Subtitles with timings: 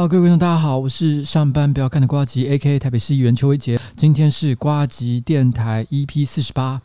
[0.00, 2.78] 好，各位观众，大家好，我是上班不要看的瓜吉，A.K.A.
[2.78, 3.78] 台北市议员邱威杰。
[3.98, 6.80] 今天是瓜吉电台 EP 四十八。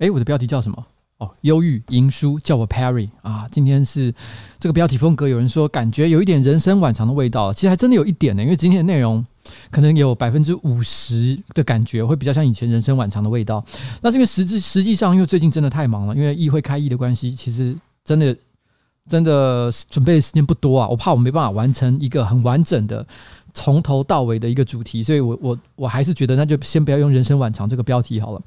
[0.00, 0.86] 诶，我的标题叫什么？
[1.16, 3.46] 哦，忧郁赢书，叫我 Perry 啊。
[3.50, 4.14] 今天是
[4.58, 8.42] 这个标题风格，有人说感觉有一点人生晚长的味道，其实还真的有一点呢。
[8.42, 9.24] 因为今天的内容
[9.70, 13.64] 可能有百分之五十的感觉会比较像以前人生晚长的味道。
[14.02, 18.36] 那是因为实质实际上，因为最近真的太忙了，因为议会开议的关系，其实真的。
[19.10, 23.06] 真的准备的时间不多啊，我怕我没办法完成一个很完整的
[23.52, 28.40] 从头到尾的一个主题，所以我我我还是觉得那就先不要用“人生晚长”这个标题好了。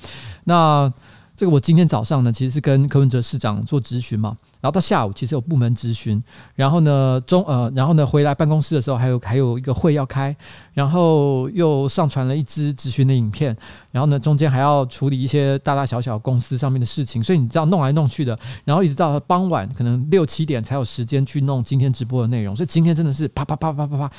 [0.45, 0.91] 那。
[1.35, 6.23] 这个我今天早上呢，其实是跟柯文哲市长做咨询嘛，然后到下午其实有部门咨询，
[6.53, 10.35] 然后呢中呃，然后呢回来办公室的时候还有还有一个会要开，
[10.73, 13.57] 然后又上传了一支咨询的影片，
[13.89, 24.11] 然后呢中间还要处理一些大大小小公司上面的事情，所以你知道弄来弄去的，然后一直到傍晚可能六七点才有时间去弄今天直播的内容，所以今天真的是啪啪啪啪啪啪，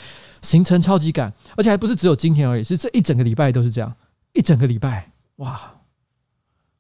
[0.43, 3.95] 行程超级赶，而且还不是只有今天而已，是这一整个礼拜都是这样，
[4.33, 5.61] 一整个礼拜哇。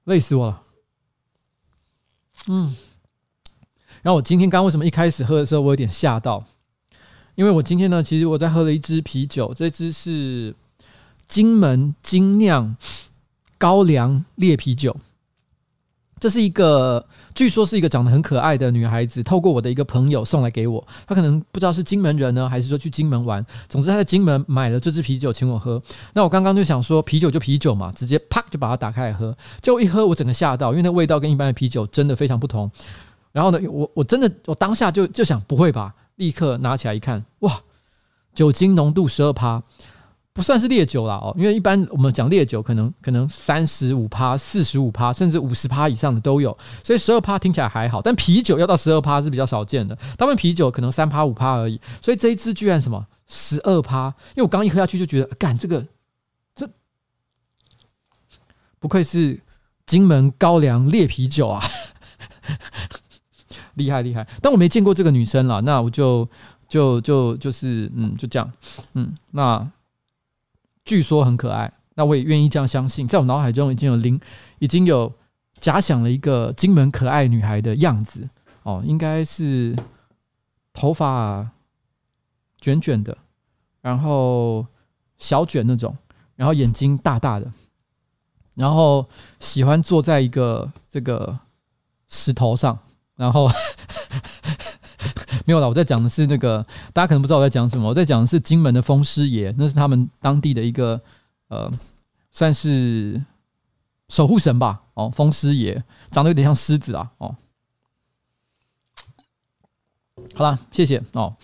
[0.05, 0.63] 累死我了，
[2.49, 2.77] 嗯，
[4.03, 6.45] 然后我今天刚为什么一开始喝的时候我有点吓到？
[7.35, 10.55] 因为我今天呢，其实我在喝了一支啤酒，这支是
[11.27, 12.77] 金门精酿
[13.59, 14.97] 高粱烈啤酒。
[16.21, 20.87] 这是一个，据说是一个长得很可爱的女孩子，透过我的一个朋友送来给我。
[21.07, 23.45] 她可能不知道是金门人呢，还是说去金门玩。
[23.69, 25.83] 总之，她在金门买了这支啤酒，请我喝。
[26.13, 29.37] 那我刚刚就想说，啤酒就啤酒嘛，直接啪就把它打开来喝。
[29.61, 32.71] 结果一喝，我整个吓到，因为那味道跟一般的啤酒真的非常不同。
[33.33, 35.93] 然后呢，我我真的我当下就就想，不会吧？
[36.17, 37.61] 立刻拿起来一看，哇，
[38.33, 39.61] 酒精浓度十二趴。
[40.35, 48.03] 不算是烈酒啦哦，因为一般我们讲烈酒，可能可能三十五趴、四十五趴，甚至五十趴以上的都有，所以十二趴听起来还好。
[48.03, 51.81] 但啤酒要到十二趴是比较少见的，他们啤酒可能三趴五趴而已。
[52.03, 54.09] 所以这一支居然什么十二趴？
[54.35, 55.87] 因为我刚一喝下去就觉得，干这个
[56.53, 56.69] 这
[58.81, 59.41] 不愧是
[59.87, 61.63] 金门高粱烈啤酒啊，
[63.75, 64.27] 厉害厉害！
[64.43, 66.29] 但我没见过这个女生啦，那我就
[66.69, 68.53] 就就就是嗯，就这样
[68.95, 69.71] 嗯，那。
[70.85, 73.09] 据说很可爱，那我也愿意这样相信。
[73.09, 74.21] 在我脑海中已经有灵，
[74.59, 75.13] 已经有
[75.59, 78.29] 假想了一个金门可爱女孩的样子
[78.65, 79.77] 哦，应该是
[80.73, 81.49] 头发
[82.61, 83.17] 卷卷的，
[83.81, 84.67] 然后
[85.17, 85.97] 小卷那种，
[86.37, 87.51] 然后眼睛大大的，
[88.55, 89.09] 然后
[89.41, 91.39] 喜欢坐在一个这个
[92.09, 92.79] 石头上，
[93.17, 93.51] 然后
[95.47, 95.69] 没有了。
[95.69, 97.89] 我在讲的是那个，大家可能不知道我在讲什么。
[97.89, 101.01] 我在讲的是金门的风师爷，那是他们当地的一个
[101.49, 101.71] 呃，
[102.31, 103.23] 算是
[104.09, 104.81] 守护神吧。
[104.95, 107.11] 哦，风师爷长得有点像狮子啊。
[107.19, 107.35] 哦，
[110.35, 111.35] 好啦，谢谢哦。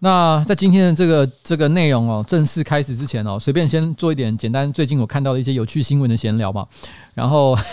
[0.00, 6.66] 那在今天的这个这个内容哦，正式开始之前哦，随便先做一点简单，最近我看到的一些有趣新闻的闲聊嘛，
[7.14, 7.56] 然后。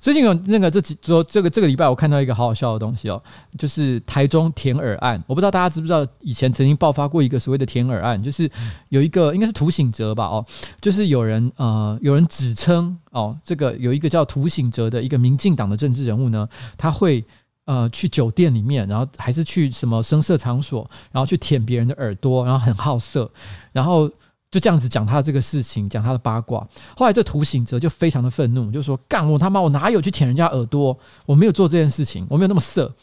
[0.00, 3.20] 最近有那个这几周这个这个礼拜我看到一个好好笑的东西哦，
[3.58, 5.22] 就是台中填耳案。
[5.26, 8.48] 我不知道大家知不知道，以前曾经爆发过一个所谓的填耳案，就是
[8.90, 10.44] 有一个应该是涂醒哲吧哦，
[10.80, 17.24] 就是有人呃有人指称哦，这个有一个叫涂醒哲的一个民进党的政治人物呢，他会
[17.64, 23.30] 呃去酒店里面，然后还是去什么声色场所，然后去舔别人的耳朵，然后很好色，
[23.72, 24.08] 然后。
[24.50, 26.66] 就这样子讲他这个事情，讲他的八卦。
[26.96, 30.98] 后来这涂醒者就非常的愤怒，就说：“干我他妈，我哪有去舔人家耳朵？
[31.26, 32.94] 我没有做这件事情，我没有那么色。”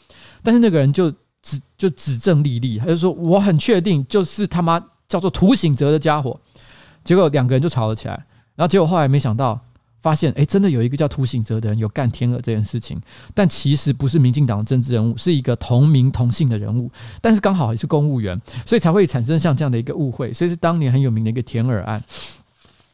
[0.42, 1.10] 但是那个人就
[1.42, 6.38] 指就指证丽丽，他就说：“我很确定，就是他妈叫做涂醒者的家伙。”
[7.04, 8.14] 结果两个人就吵了起来，
[8.54, 9.60] 然后结果后来没想到。
[10.00, 13.00] 发现哎，真的有一个叫涂醒哲的人有干天鹅这件事情，
[13.34, 16.90] 但其实不是民进党的政治人物，是一个同名同姓的人物，
[17.20, 22.02] 但是刚好也是公务员，所以才会产生像这样的一个误会，所以是当年很有名的一个舔耳案。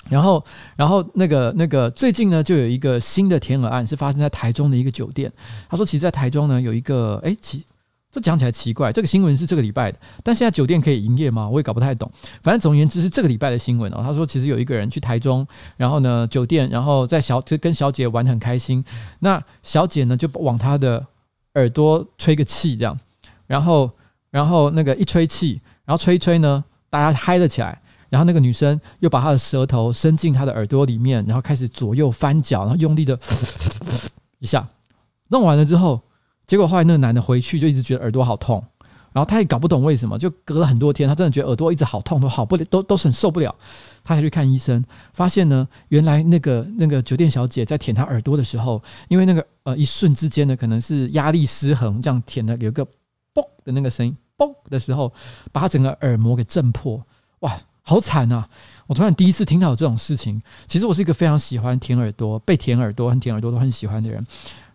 [0.08, 0.44] 然后，
[0.74, 5.32] 然后那个那个最近呢，就有一个新的舔耳案是发生在台中的一个酒店。
[5.68, 7.64] 他说，其实，在台中呢，有一个哎，其。
[8.12, 11.48] 这讲起来奇怪，这个新闻是这个礼拜的，但现在酒店可以营业吗？
[11.48, 12.12] 我也搞不太懂。
[12.42, 14.02] 反正总而言之是这个礼拜的新闻哦。
[14.04, 15.46] 他说，其实有一个人去台中，
[15.78, 18.84] 然后呢酒店，然后在小就跟小姐玩得很开心。
[19.20, 21.02] 那小姐呢就往他的
[21.54, 23.00] 耳朵吹个气，这样，
[23.46, 23.90] 然后
[24.30, 27.80] 然后那个一吹气，然后吹一吹呢，大家嗨了起来。
[28.10, 33.18] 然后那个女生又把她的舌头伸进他的耳朵里面，然后开始左右翻搅，然后用力的
[34.38, 34.68] 一下，
[35.28, 35.98] 弄完了之后。
[36.52, 38.62] 结果后来那个男的回去就一直觉得耳朵好痛，
[39.10, 43.54] 然后他也搞不懂为什么，就隔了很多天，他真的觉得耳朵一直好痛，都好不了，都都是很受不了。
[44.04, 44.84] 他才去看医生，
[45.14, 52.84] 发现呢，原来那个那个酒店小姐在舔他耳朵的时候，因为那个呃一瞬之间呢，可能是压力失衡，这样舔的有个
[53.32, 55.10] 嘣的那个声音，嘣的时候，
[55.52, 57.02] 把他整个耳膜给震破，
[57.38, 58.46] 哇，好惨啊！
[58.86, 60.42] 我突然第一次听到这种事情。
[60.66, 64.26] 其实我是一个非常喜欢舔耳朵、被舔耳朵、很舔耳朵都很喜欢的人，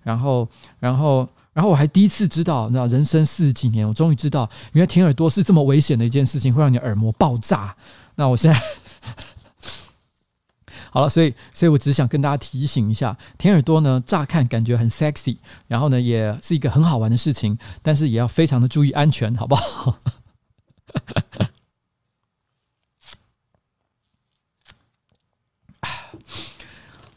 [0.01, 1.29] 然后，然后。
[1.57, 7.75] 然后我还第一次知道，你知道，人生四十几年，我终于知道，原来舔耳朵是这么危险的一件事情，会让你耳膜爆炸。
[8.13, 8.61] 那我现在
[10.93, 19.97] 好了，所以，所以我只想跟大家提醒一下，舔耳朵呢，乍看感觉很 sexy，然后呢，也是一个很好玩的事情，但是也要非常的注意安全，好不好？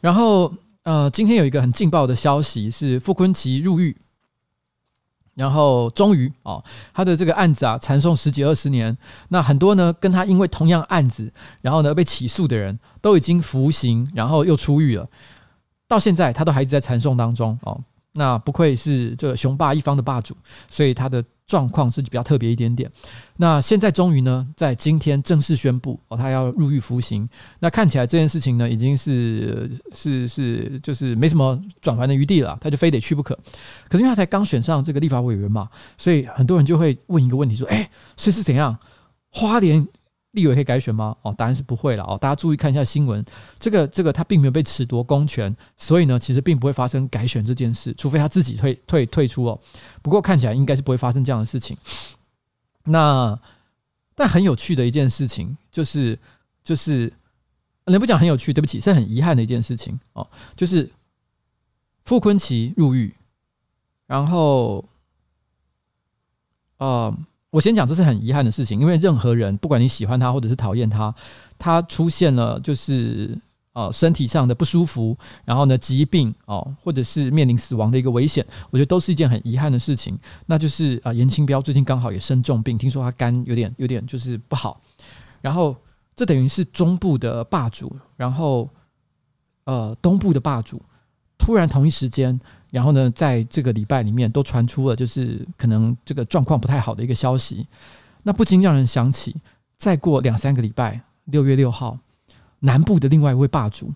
[0.01, 0.51] 然后，
[0.81, 3.95] 呃，今天有一个很劲爆的消息是傅崐萁入狱。
[5.41, 8.95] 然后终于哦，他的这个案子啊，缠讼十几二十年，
[9.29, 15.09] 那很多呢跟他因为同样案子，然后呢被起诉的人都已经服刑，然后又出狱了，
[15.87, 17.81] 到现在他都还一直在缠讼当中哦。
[18.13, 20.35] 那不愧是这个雄霸一方的霸主，
[20.69, 21.23] 所以他的。
[21.47, 22.89] 状况是比较特别一点点。
[23.35, 27.27] 那现在终于呢，在今天正式宣布哦，他要入狱服刑。
[27.59, 33.37] 那看起来这件事情呢，已经是是是，就是没什么转圜的余地了，他就非得去不可。
[33.89, 38.77] 可是因为他才刚选上这个立法委员嘛，所以很多人就会问一个问题说：哎，是是怎样？
[39.29, 39.85] 花莲？
[40.31, 41.15] 立委可以改选吗？
[41.23, 42.17] 哦，答案是不会了哦。
[42.17, 43.23] 大家注意看一下新闻，
[43.59, 49.59] 这个这个他并没有被褫夺公权，所以呢，其实并不会发生改选这件事，除非他自己退退退出哦。
[50.01, 51.77] 不过看起来应该是不会发生这样的事情。
[52.85, 53.37] 那
[54.15, 56.17] 但很有趣的一件事情就是
[56.63, 57.11] 就是，
[57.85, 60.25] 人不讲很有趣，对不起，是很遗憾的一件事情哦。
[60.55, 60.89] 就是
[62.05, 63.13] 傅坤奇入狱，
[64.07, 64.85] 然后，
[66.77, 67.13] 呃。
[67.51, 71.13] 我先讲，这是很遗憾的事情，因为任何人，不管你喜欢他或者是讨厌他，
[71.59, 73.37] 他出现了就是
[73.73, 80.17] 呃身体上的不舒服，然后呢疾病哦，或者是面临死亡的一个危险，我觉得都是一件很遗憾的事情。
[80.45, 84.81] 那就是啊，严清标最近刚好也生重病，听说他肝有点有点就是不好，
[85.41, 85.75] 然后
[86.15, 88.69] 这等于是中部的霸主，然后
[89.65, 90.81] 呃东部的霸主，
[91.37, 92.39] 突然同一时间。
[92.71, 97.67] 然后呢，在这个礼拜里面都传出了，就是可能这个状况不太好的一个消息，
[98.23, 99.35] 那不禁让人想起，
[99.77, 101.99] 再过两三个礼拜，六月六号，
[102.61, 103.93] 南部的另外一位霸主，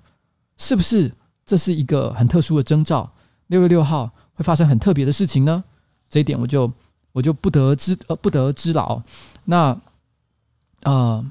[0.57, 1.11] 是不是
[1.45, 3.09] 这是一个很特殊的征兆？
[3.47, 5.63] 六月六号会发生很特别的事情呢？
[6.09, 6.71] 这一点我就
[7.13, 9.03] 我就不得知呃不得知了。
[9.45, 9.75] 那
[10.83, 11.25] 呃。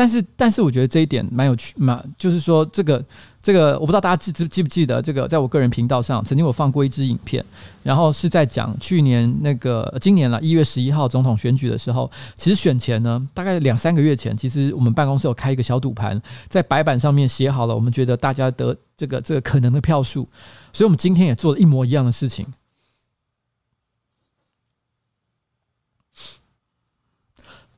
[0.00, 3.04] 但是，但是我觉得这一点蛮有趣，蛮就是说，这个
[3.42, 7.44] 这个，我不知道大家记记记不记得，这个在我个人频道上曾经我放过一支影片，
[7.82, 20.26] 然后是在讲去年那个今年了一月十一号总统选举的时候，其实选前呢，大概两三个月前，其实我们办公室有开一个小赌盘，在白板上面写好了，我们觉得大家得这个这个可能的票数，
[20.72, 22.46] 所以我们今天也做了一模一样的事情，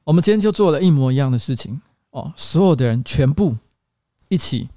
[0.05, 1.81] 我们今天就做了一模一样的事情。
[2.13, 3.55] 哦，所有的人全部
[4.29, 4.69] 一起，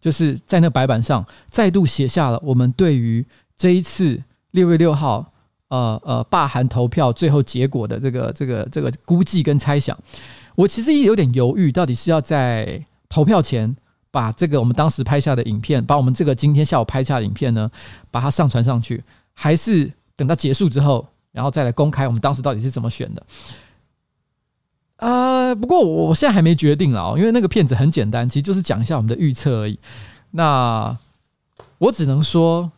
[0.00, 3.24] 就是在那白板上再度写下了我们对于
[3.56, 4.20] 这一次
[4.52, 5.32] 六月六号，
[5.68, 9.96] 呃呃，罢韩投票最后结果的这个这个这个估计跟猜想。
[10.54, 13.76] 我其实也有点犹豫，到底是要在投票前
[14.12, 17.68] 把这个我们当时拍下的影片，把我们这个今天下午拍下的影片呢，
[18.12, 23.26] 把它上传上去，还是等到结束之后，然后再来公开我们当时到底是怎么选的。
[24.96, 29.78] 呃，不过我我现在还没决定了哦，因为那个片子很简单，其实就是讲一下我们的预测而已。
[30.30, 30.96] 那
[31.78, 32.70] 我只能说，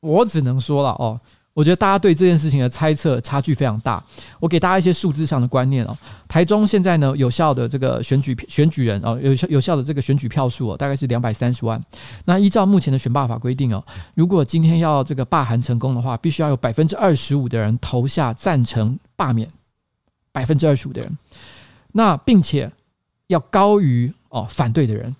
[0.00, 1.20] 我只能说了哦。
[1.54, 4.04] 我觉得大家对这件事情的猜测差距非常大。
[4.38, 5.96] 我给大家一些数字上的观念哦。
[6.28, 11.82] 台中现在呢，有效的这个选举选举人哦，有效有效的这个选举票数哦，大概是两百三十万。
[12.26, 13.82] 那依照目前的选罢法规定哦，
[14.14, 19.50] 如果今天要这个罢韩成功的话，必须要有百分之二十五的人投下赞成罢免，
[20.36, 21.18] 百分之二十五的人。
[21.92, 22.70] 那并且
[23.28, 25.16] 要高于哦反对的人，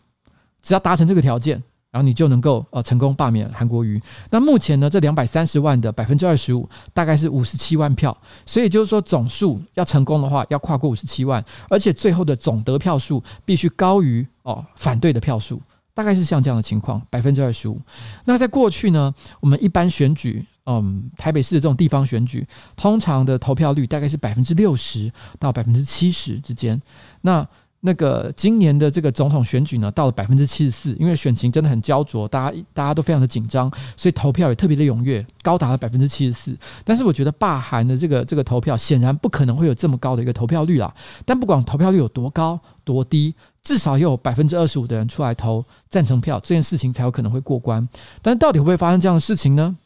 [0.63, 1.63] 只要达成这个条件。
[1.93, 3.99] 然后你就能够呃成功罢免韩国瑜。
[4.29, 8.15] 那目前呢，这两百三十万的百分之二十五，大概是五十七万票。
[8.45, 15.59] 所以就是说，总数要成功的话，要跨过五十七万，而且最后的总得票数必须高于哦反对的票数，
[15.95, 17.81] 大概是像这样的情况，百分之二十五。
[18.27, 22.47] 那在过去呢，我们一般选举，嗯，台北市的这种地方选举，
[22.77, 26.81] 通常的投票率大概是百分之六十到百分之七十之间。
[27.23, 27.47] 那
[27.81, 36.59] 那个今年的这个总统选举呢，到了百分之七十四，因为选情真的很焦灼，大家大家都非常的紧张，所以投票也特别的踊跃，高达了百分之七十四。
[36.85, 40.93] 但是我觉得罢韩的这个这个投票显然不可能会有这么高的一个投票率啊。
[41.25, 43.33] 但不管投票率有多高多低，
[43.63, 47.89] 至少也有百分之二十五的人出来投赞成票，这件事情才有可能会过关。
[48.21, 49.77] 但到底会不会发生这样的事情呢？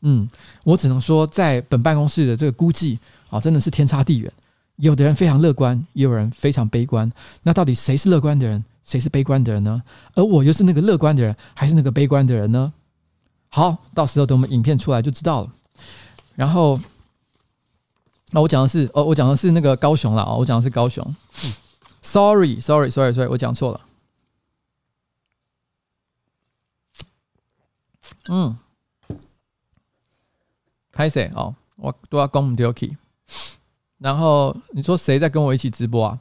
[0.00, 0.28] 嗯，
[0.64, 4.32] 我只能说，在本办公室的这个估计啊，真的是天差地远。
[4.76, 7.12] 有的人非常乐观，也有人非常悲观。
[7.42, 9.82] 那到底谁是乐观的人，谁是悲观的人呢？
[10.14, 12.72] 而我又是那个乐观的人，还是那个悲观的人呢？
[13.50, 15.52] 好，到时候等我们影片出来就知道了。
[16.34, 16.80] 然后，
[18.30, 21.04] 那我讲的是，哦，我讲的是那个高雄了啊，我讲的是高雄。
[22.00, 23.80] Sorry，Sorry，Sorry，Sorry，我讲错了。
[28.28, 28.56] 嗯，
[31.00, 31.54] 拍谁哦？
[31.76, 32.94] 我都要讲唔对去。
[33.96, 36.18] 然后你说谁在跟我一起直播啊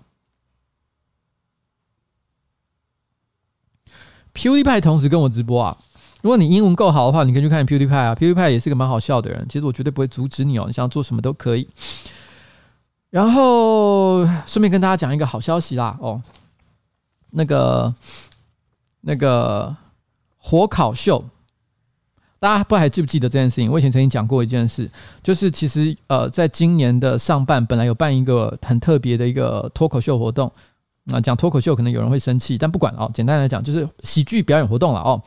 [4.34, 5.78] ？Pewy 派同时跟我直播啊！
[6.22, 8.16] 如果你英文够好的话，你可以去看 PewDiePie 啊。
[8.16, 11.68] PewDiePie 也是个蛮好笑的人，其实我绝对不会阻止你哦，你想做什么都可以。
[13.10, 16.24] 然后顺便跟大家讲一个好消息啦哦，
[17.32, 17.94] 那个
[19.02, 19.76] 那个
[20.38, 21.26] 火烤秀。
[22.40, 23.70] 大家不还记不记得这件事情？
[23.70, 24.90] 我以前曾经讲过一件事，
[25.22, 30.52] 就是其实呃，在今年的上半本来有办一个很特别的一个脱口秀活动。
[31.04, 35.22] 那讲脱口秀可能有人会生气，但不管哦，简单来讲就是喜剧表演活动了哦。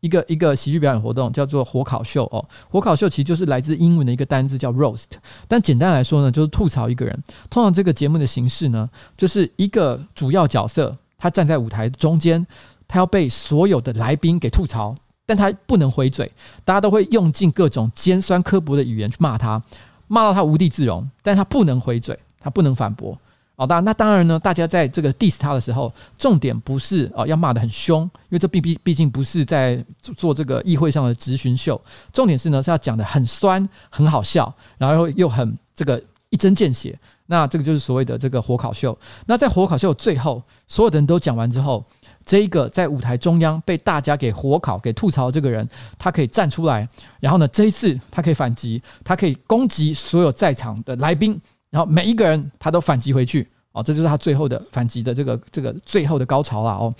[0.00, 2.44] 一个一个喜剧表演活动叫做火烤秀哦。
[2.68, 5.06] 火烤秀其实就是来自英文的一个单字叫 roast，
[5.46, 7.22] 但简单来说呢，就是吐槽一个人。
[7.48, 12.44] 通常这个节目的形式呢，就是一个主要角色他站在舞台中间，
[12.88, 14.96] 他要被所有的来宾给吐槽。
[15.24, 16.30] 但他不能回嘴，
[16.64, 19.62] 大家都会用尽各种尖酸刻薄的语言去骂他，
[20.08, 21.08] 骂到他无地自容。
[21.22, 23.16] 但他不能回嘴，他不能反驳。
[23.54, 31.80] 哦，当，那当然呢，大家在这个 diss 他的时候，重点不是哦要骂得很凶，因为这毕毕毕竟不是在做这个议会上的质询秀。
[32.12, 36.98] 重点是呢是要讲得很酸，很好笑，然后又很这个一针见血。
[37.26, 38.98] 那这个就是所谓的这个火烤秀。
[39.26, 41.84] 那在火烤秀最后，所有的人都讲完之后。
[42.24, 46.88] 这一个在舞台中央被大家给火烤、给吐槽这个人，他可以站出来，
[47.20, 56.94] 然后呢，这一次他可以反击，他可以攻击所有在场的来宾，然后每一个人他都反击回去，哦，这就是他最后的反击的这个这个最后的高潮了哦。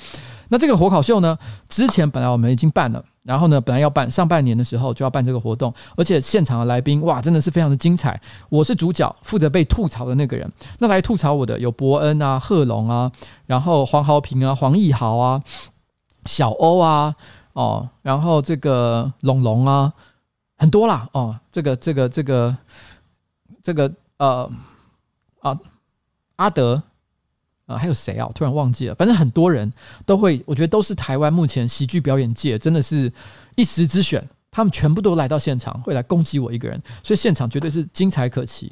[0.49, 1.39] 那这个火烤秀呢，
[1.69, 3.05] 之前本来我们已经办了。
[3.23, 8.21] 然后呢，本来要办上半年的时候就要办这个活动，而且现场的来宾哇，真的是非常的精彩。
[8.49, 10.51] 我是主角，负责被吐槽的那个人。
[10.79, 13.13] 那来吐槽我的有伯恩啊、贺龙啊，
[13.47, 15.43] 然后黄豪平啊、黄义豪啊、
[16.27, 17.15] 小欧啊，
[17.53, 19.93] 哦，然后这个龙龙啊，
[20.57, 22.57] 很多啦哦，这个这个这个
[23.63, 24.51] 这个呃
[25.41, 25.59] 啊
[26.37, 26.83] 阿德。
[27.67, 28.29] 啊，还有谁啊？
[28.35, 28.95] 突然忘记了。
[28.95, 29.73] 反正很多人
[30.05, 33.13] 都会，我觉得都是台湾目前喜剧表演界真的是
[33.57, 34.27] 一时之选。
[34.51, 38.71] 他们全部都来到现场，会来攻击我一个人，所以现场绝对是精彩可期。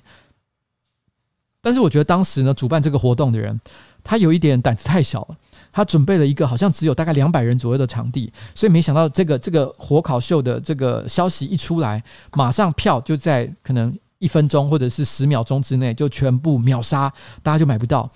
[1.63, 3.59] 但是我觉得当时呢，主办这个活动的人，
[4.05, 5.37] 他有一点胆子太小了。
[5.73, 17.11] 他准备了一个好像只有大概两百人左右的场地，所以没想到这个这个火烤秀的这个消息一出来，马上票就在可能一分钟或者是十秒钟之内就全部秒杀，
[17.43, 18.11] 大家就买不到。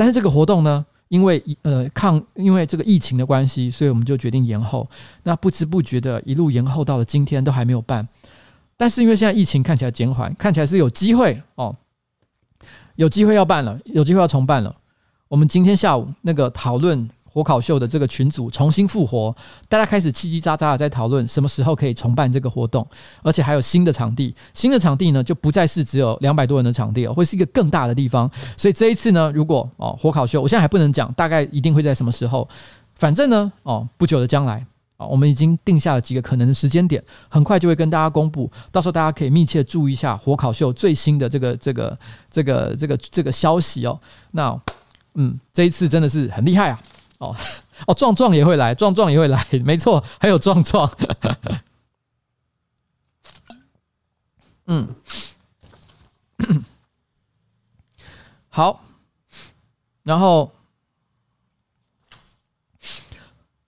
[0.00, 4.88] 但是这个活动呢，因为呃抗因为这个疫情的关系，所以我们就决定延后。
[5.24, 8.08] 那不知不觉的一路延后到了今天都还没有办。
[8.78, 11.76] 但是因为现在疫情看起来减缓，看起来是有机会哦，
[12.96, 14.74] 有机会要办了，有机会要重办了。
[15.28, 19.34] 我们今天下午那个讨论火烤秀的这个群组重新复活，
[19.68, 22.86] 大家开始叽叽喳喳的在讨论什么时候可以重办这个活动，
[23.22, 24.34] 而且还有新的场地。
[24.52, 28.28] 新的场地呢，就不再是只有两百多人的场地了，会是一个更大的地方。
[28.56, 32.48] 所以这一次呢，如果哦火烤秀，我现在还不能讲大概一定会在什么时候，
[32.96, 43.98] 反正呢哦不久的将来啊，我们已经定下了几个可能的时间点，很快就会跟大家公布，到时候大家可以密切注意一下火烤秀最新的这个这个这个这个这个消息哦。
[44.32, 44.60] 那
[45.14, 46.80] 嗯，这一次真的是很厉害啊！
[47.20, 47.36] 哦
[47.86, 50.90] 哦，壮壮也会来，壮壮也会来，没错，还有壮壮。
[54.66, 54.88] 嗯，
[58.48, 58.82] 好，
[60.02, 60.50] 然后，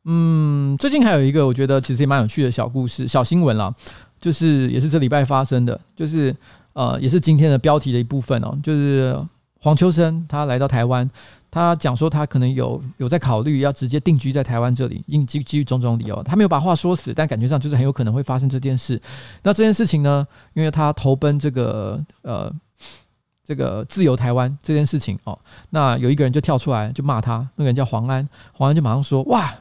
[0.04, 3.74] 嗯，最近还有一个我觉得其实也蛮有趣的小故事、小新闻啦，
[4.20, 6.34] 就是也是这礼拜发生的，就是
[6.72, 9.18] 呃，也是今天的标题的一部分哦，就是
[9.58, 11.08] 黄秋生他来到台湾。
[11.54, 18.98] 他讲说，他可能有有在考虑要直接定居在台湾这里，因基基于种种理由，他没有把话说死，但感觉上就是很有可能会发生这件事。
[19.42, 22.50] 那这件事情呢，因为他投奔这个呃
[23.44, 29.54] 这个自由台湾这件事情哦，那有一个人就跳出来就骂他，那个人叫黄安，黄安就马上说：哇，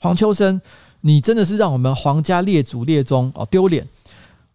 [0.00, 0.60] 黄秋生，
[1.00, 3.86] 你真的是让我们黄家列祖列宗哦丢脸。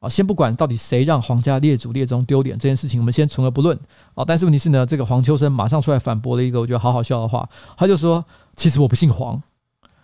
[0.02, 3.80] 啊，先不管到底谁让皇家列祖列宗丢脸这件事情，我们先存而不论。
[4.16, 8.26] 啊，但是问题是呢，这个黄秋生马上出来反驳了一个我觉得好好笑的话，他就说
[8.58, 9.40] ：“其实我不姓黄，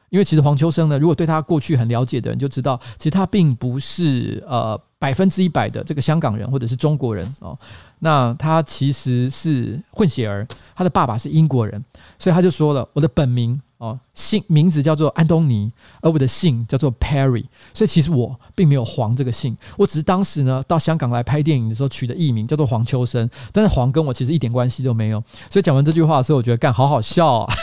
[0.09, 7.57] 因为其实黄秋生呢，如果对他过去很了解的人就知道，其实他并不是呃百分之一百的这个香港人或者是中国人哦。
[7.97, 11.83] 那他其实是混血儿，他的爸爸是英国人，
[12.19, 25.23] 所以他就说了，我的本名。”哦，姓名字叫做安东尼，而我的姓叫做 Perry，所以其实我并没有黄这个姓，我只是当时呢到香港来拍电影的时候取的艺名叫做黄秋生，但是黄跟我其实一点关系都没有。
[25.51, 27.53] 所以讲完这句话的时候，我觉得干好好笑啊。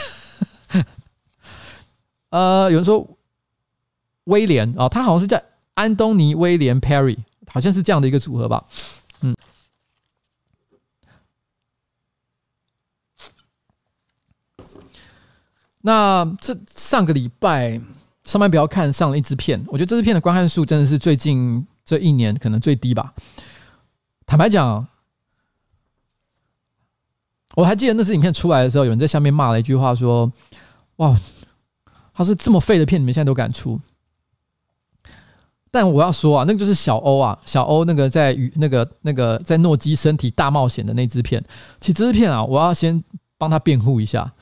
[2.31, 3.05] 呃，有人说
[4.25, 5.41] 威廉啊，他好像是叫
[5.75, 8.65] 安东尼威廉 Perry，好像是这样的一个组合吧，
[9.23, 9.35] 嗯。
[15.87, 17.79] 那这上个礼拜
[18.25, 23.13] 上班不要看上了一支片，我觉得这支片的观看数真的是最近这一年可能最低吧。
[24.25, 24.87] 坦白讲，
[27.55, 30.33] 我还记得那支影片出来的时候，有人在下面骂了一句话说
[30.97, 31.15] ：“哇，
[32.15, 33.79] 他是这么废的片，你们现在都敢出？”
[35.71, 41.45] 但我要说啊，那个就是小欧啊，小欧那个在与那个那个在诺基身体大冒险的那支片。
[41.79, 43.05] 其实这支片啊，我要先
[43.37, 44.33] 帮他辩护一下。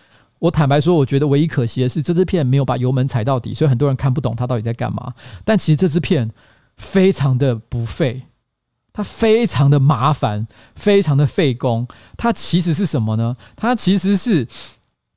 [0.43, 5.15] 我坦白说，我觉得唯一可惜的是这支片没有把油门踩到底，所以很多人看不懂他到底在干嘛。
[5.45, 6.29] 但其实这支片
[6.77, 8.23] 非常的不费，
[8.93, 11.87] 它非常的麻烦，非常的费工。
[12.17, 13.37] 它其实是什么呢？
[13.55, 14.49] 它其实是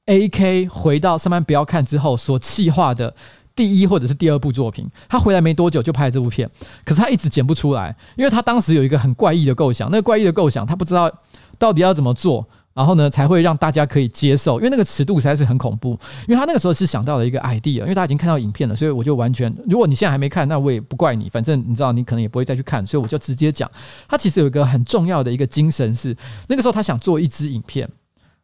[0.05, 3.15] AK 回到上班不要看之后所企划的
[3.55, 4.87] 第一或者是第二部作品。
[5.09, 6.47] 他回来没多久就拍了这部片，
[6.83, 9.89] 可是他一直剪不出来，因为他当时有一个很怪异的构想。
[9.89, 11.11] 那个怪异的构想，他不知道
[11.57, 12.47] 到底要怎么做。
[12.75, 15.97] 然后呢，才会让大家可以接受，因为那个尺度实在是很恐怖。
[16.27, 23.71] 因为他那个时候是想到了一个 idea，因为他已经看到影片了，所以我就完全，如果你现在还没看，那我也不怪你，反正你知道，你可能也不会再去看，所以我就直接讲。
[24.09, 26.13] 他其实有一个很重要的一个精神是，
[26.49, 27.89] 那个时候他想做一支影片，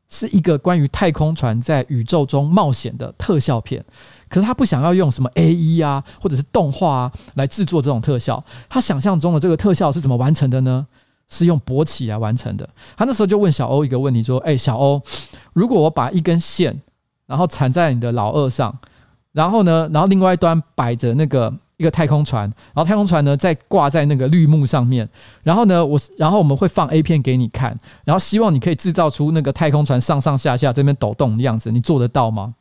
[0.08, 3.84] 是一个关于太空船在宇宙中冒险的特效片，
[4.30, 8.42] 可是他不想要用什么 AE 啊，或者是动画啊来制作这种特效。
[8.70, 10.88] 他想象中的这个特效是怎么完成的呢？
[11.32, 12.70] 是用勃起来完成的。
[12.96, 15.02] 他那时候就问小欧一个问题，说：“哎，小欧，
[15.54, 16.80] 如果我把一根线，
[17.26, 18.78] 然后缠在你的老二上，
[19.32, 25.08] 然后呢，然后另外一端摆着那个一个太空船，然后太空船呢再挂在那个绿幕上面，
[25.42, 32.54] 然后呢，我然后我们会放 A 片给你看，然后希望你可以制造出那个太空船上上下下这边抖动的样子，你做得到吗？”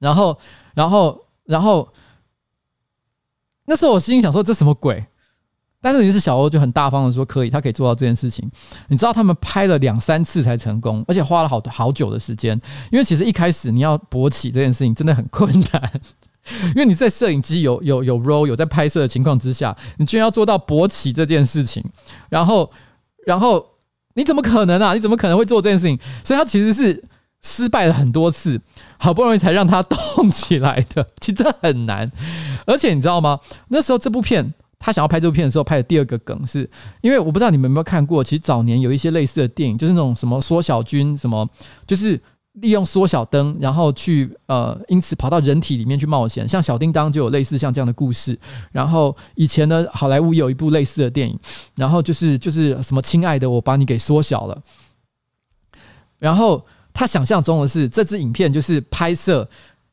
[0.00, 0.38] 然后，
[0.74, 1.88] 然后，然后，
[3.64, 5.04] 那时候我心想说：“这什么鬼？”
[5.90, 8.46] 但是，于是小欧就很大方的说可以，他可以做到这件事情。
[8.88, 12.60] 你知道他们拍了两三次才成功，而且花了好好久的时间。
[12.92, 15.90] 因为其实一开始你要勃起这件事情真的很困难，
[16.76, 21.82] 因为你在摄影机有有有 roll 有在拍摄的情况之下，你居然要做到勃起这件事情，
[22.28, 22.70] 然后
[23.24, 23.64] 然后
[24.12, 24.92] 你怎么可能啊？
[24.92, 25.98] 你怎么可能会做这件事情？
[26.22, 27.02] 所以他其实是
[27.42, 28.60] 失败了很多次，
[28.98, 31.08] 好不容易才让他动起来的。
[31.18, 32.12] 其实这很难，
[32.66, 33.40] 而且你知道吗？
[33.68, 34.52] 那时候这部片。
[34.78, 36.68] 他想要拍这部片的时候，拍的第二个梗是，
[37.00, 41.48] 因为我不知道你们有没有看过，其实早年有一些类似的电影，就是那种什么缩小军，什么
[41.86, 42.20] 就是
[42.52, 48.38] 利用缩小灯，然后去呃，因此跑到人体里面去冒险，像小叮当就有类似像这样的故事。
[48.72, 51.38] 然后以前呢，好莱坞有一部类似的电影，
[51.76, 54.62] 然后就是就是什么亲爱的，我把你给缩小了，
[56.18, 56.64] 然后。
[56.90, 59.48] 他想象中的是这支影片就是拍摄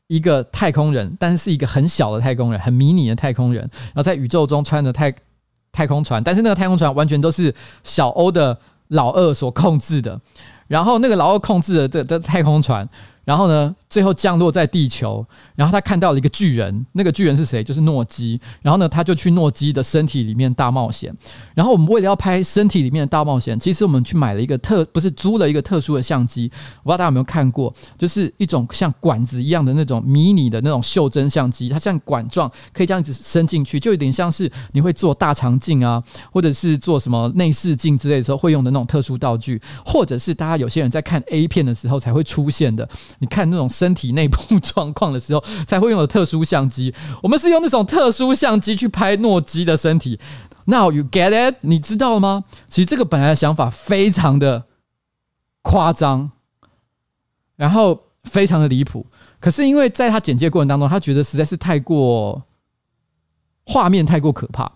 [0.08, 5.14] 一个太空人，但是是一个很小的太空人，很迷你的太空人，然后在宇宙中穿着太
[5.72, 10.20] 太空船，但是那个太空船完全都是小欧的老二所控制的，
[10.68, 12.88] 然后那个老二控制的这这太空船。
[13.26, 17.64] 然后呢，最后降落在地球，然后他看到了一个巨人，那个巨人是谁？
[17.64, 18.40] 就是诺基。
[18.62, 21.12] 然后呢，他就去诺基的身体里面大冒险。
[21.52, 26.48] 然后我们为了要拍身体里面的大冒险，其实我们去买了一个特，不是租了一个特殊的相机。
[26.84, 36.00] 我不知道大家有没有看过，就是一种像管子一样的那种迷你的那种袖珍相机，它像管状，可以这样子伸进去，就有点像是你会做大肠镜啊，
[36.32, 42.88] 或者是做什么内视镜之类的时候会用的那种特殊道具，或者是大家有些人在看 A 片的时候才会出现的。
[43.18, 46.94] 你看那种身体内部状况的时候，才会用的特殊相机。
[47.22, 50.18] 我们是用那种特殊相机去拍诺基的身体。
[50.66, 51.58] Now you get it？
[51.60, 52.44] 你知道吗？
[52.66, 54.64] 其实这个本来的想法非常的
[55.62, 56.32] 夸张，
[57.54, 59.06] 然后非常的离谱。
[59.38, 62.42] 可是因为在他简介过程当中，他觉得实在是太过
[63.64, 64.72] 画面太过可怕。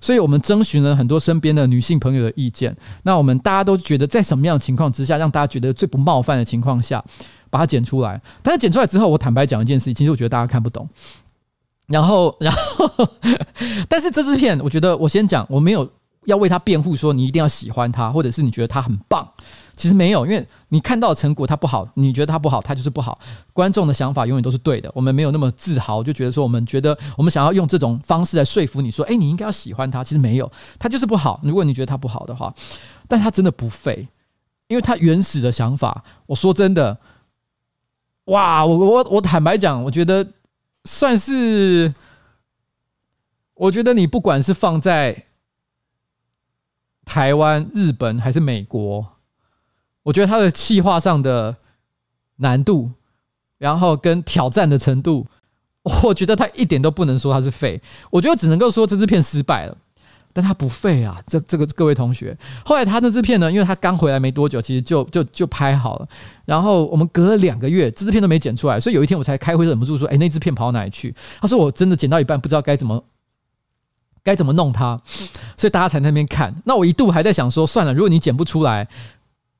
[0.00, 2.76] 所以我们征询了很多身边的女性朋友的意见。
[3.02, 7.04] 那我们大家都觉得，在什么样的情况之下，让大家觉得最不冒犯的情况下，
[7.50, 8.20] 把它剪出来。
[8.42, 10.88] 但是剪出来之后，我坦白讲一件事情，其实我觉得大家看不懂。
[11.86, 13.08] 然后，然后，
[13.88, 15.88] 但是这支片，我觉得我先讲，我没有
[16.24, 19.26] 要为他辩护，说你一定要喜欢他，或者是你觉得他很棒。
[19.76, 23.18] 其实没有，因为你看到成果它不好，你觉得它不好，它就是不好。
[23.52, 24.90] 观众的想法永远都是对的。
[24.94, 30.02] 我们没有那么自豪，就觉得说我们觉得我们想要用这种方式来说服你说，哎，你应该要喜欢它。
[30.02, 31.38] 其实没有，它就是不好。
[31.42, 32.54] 如果你觉得它不好的话，
[33.06, 34.08] 但它真的不废，
[34.68, 36.02] 因为它原始的想法。
[36.24, 36.98] 我说真的，
[38.24, 40.26] 哇，我我我坦白讲，我觉得
[40.86, 41.94] 算是，
[43.52, 45.24] 我觉得你不管是放在
[47.04, 49.06] 台湾、日本还是美国。
[50.06, 51.56] 我觉得他的气化上的
[52.36, 52.92] 难度，
[53.58, 55.26] 然后跟挑战的程度，
[56.04, 59.76] 我觉得他一点都不能说他是废，我觉得只能够说这支片失败了，
[60.32, 61.20] 但他不废啊！
[61.26, 66.08] 这这个各位同学，后来他那支片呢，因为他刚回来没多久，其实就就就拍好了，
[66.44, 73.02] 然后我们隔了两个月，这支片都没剪出来，所以有一天我才开会忍不住说：“哎，那支片跑到哪里去？”他说：“我真的剪到一半，不知道该怎么
[74.22, 75.02] 该怎么弄它，
[75.56, 78.86] 所以大家才在那边看。”那我一度还在想说：“算了，如果你剪不出来。”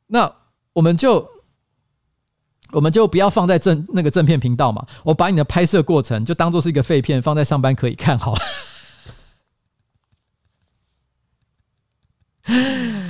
[0.08, 0.32] 那
[0.72, 1.28] 我们就
[2.72, 8.40] 我们就不要放在正那个正片频道嘛，我把你的拍摄过程就当做是一个废片，放在上班可以看好了。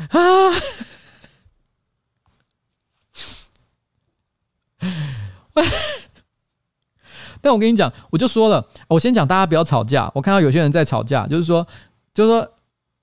[0.09, 0.20] 啊！
[7.42, 10.11] 但我跟你讲，我就说了，我先讲大家不要吵架。
[10.14, 11.66] 我看到有些人在吵架，就是说，
[12.12, 12.54] 就是说，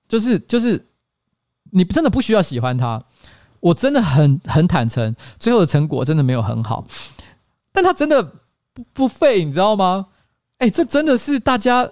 [0.08, 0.86] 就是就是，
[1.70, 3.00] 你真的不需要喜欢他。
[3.64, 6.84] 我真的很很坦诚，最后的成果真的没有很好，
[7.72, 8.22] 但他真的
[8.74, 10.04] 不不废，你知道吗？
[10.58, 11.88] 哎，这真的是大家，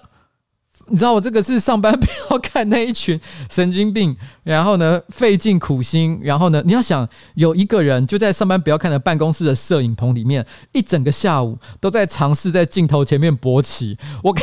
[0.88, 3.18] 你知道我这个是上班不要看那一群
[3.50, 14.36] 神经病，然后呢费尽苦心，然后呢你要想有一个人就在上班不要看的办公室的摄影棚里面，一整个下午都在尝试在镜头前面勃起，我。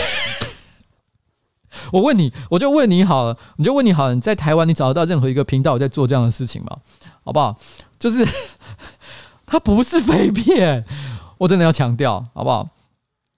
[1.93, 6.77] 我问你，我就问你好了，你就问你好了，你在台湾你找得到任何一个频道在做这样的事情吗？
[7.23, 7.57] 好不好？
[7.99, 8.25] 就是
[9.45, 10.83] 它不是废片，
[11.37, 12.67] 我真的要强调，好不好？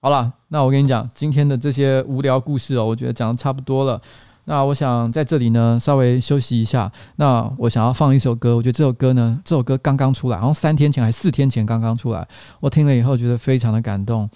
[0.01, 4.01] 好了，那我跟你讲，今天的这些无聊故事哦，我觉得讲的差不多了。
[4.45, 6.91] 那我想在这里呢稍微休息一下。
[7.17, 12.27] 那我想要放一首歌，我觉得这首歌呢，这首歌刚刚出来，然后三天前还四天前刚刚出来，
[12.59, 14.29] 我听了以后觉得非常的感动，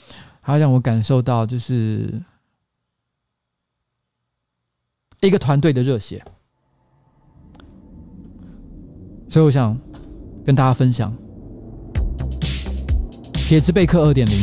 [0.44, 2.22] 它让我感受到就是。
[5.26, 6.24] 一个团队的热血，
[9.28, 9.78] 所以我想
[10.46, 11.12] 跟大家分享
[13.48, 14.36] 《铁之贝克二点零》。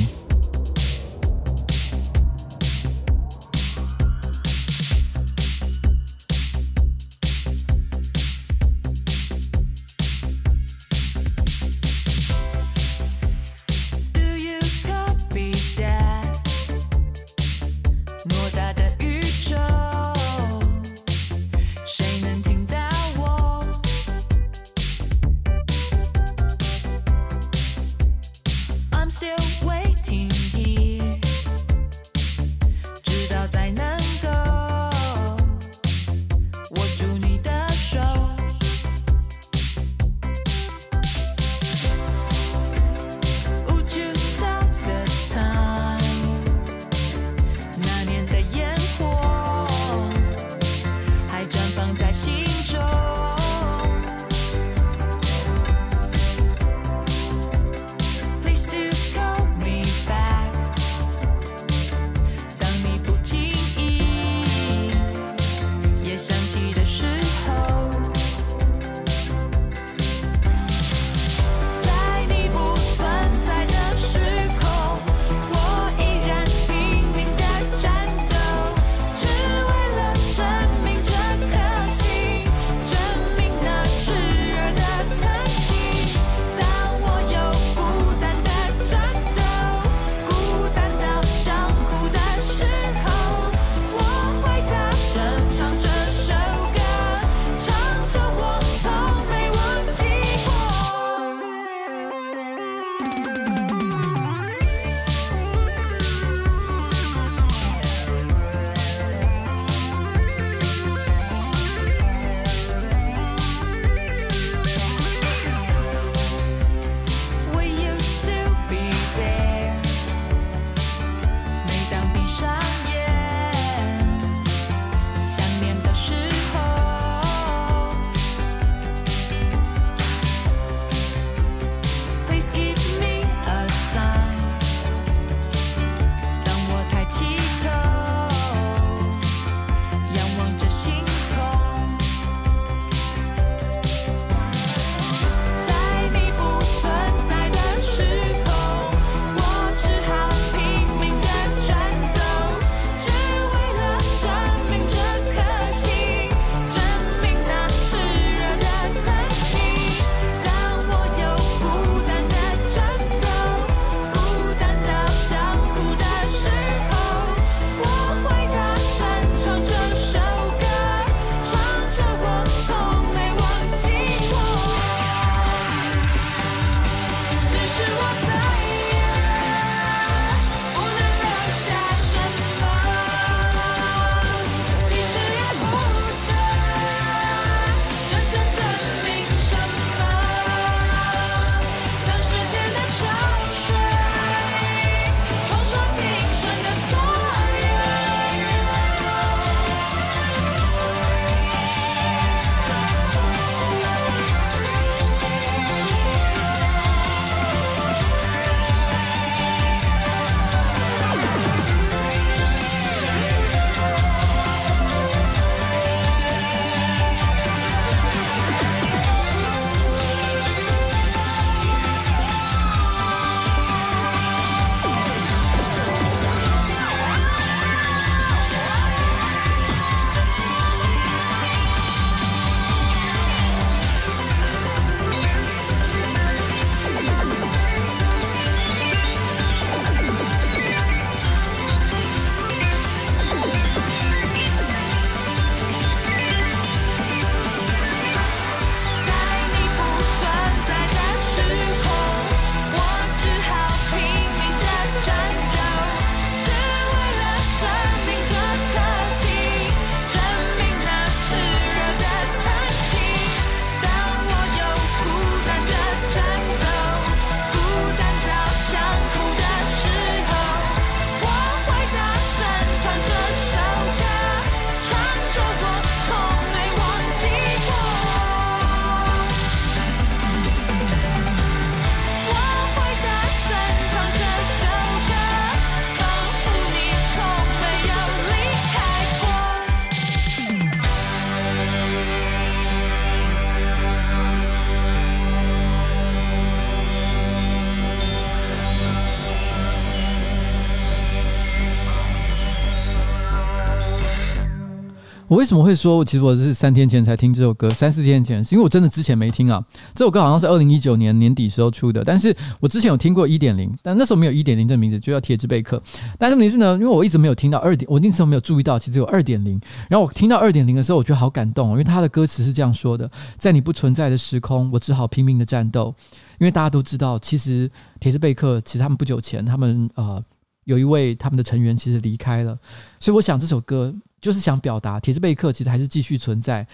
[305.43, 309.61] 为什么会说，其实我是三天前才听这首歌，三四天前，是因为我真的之前没听啊。
[309.93, 315.83] 这首歌好像是二零一九年年底时候出的，但是我之前有听过一点零，但那时候没有一点零这个名字，就叫铁之贝克。
[316.17, 319.61] 但是问题是呢，因为我一直没有听到二点，我那时候没有注意到，其实有二点零。
[319.89, 325.93] 然后我听到二点零的时候，我觉得好感动，因为他的歌词是这样说的：在你不存在的时空，我只好拼命的战斗。
[326.39, 330.23] 因为大家都知道，其实铁之贝克其实他们不久前，他们呃
[330.67, 332.57] 有一位他们的成员其实离开了，
[333.01, 333.93] 所以我想这首歌。
[334.23, 336.67] 就是想表达，铁之贝克其实还是继续存在。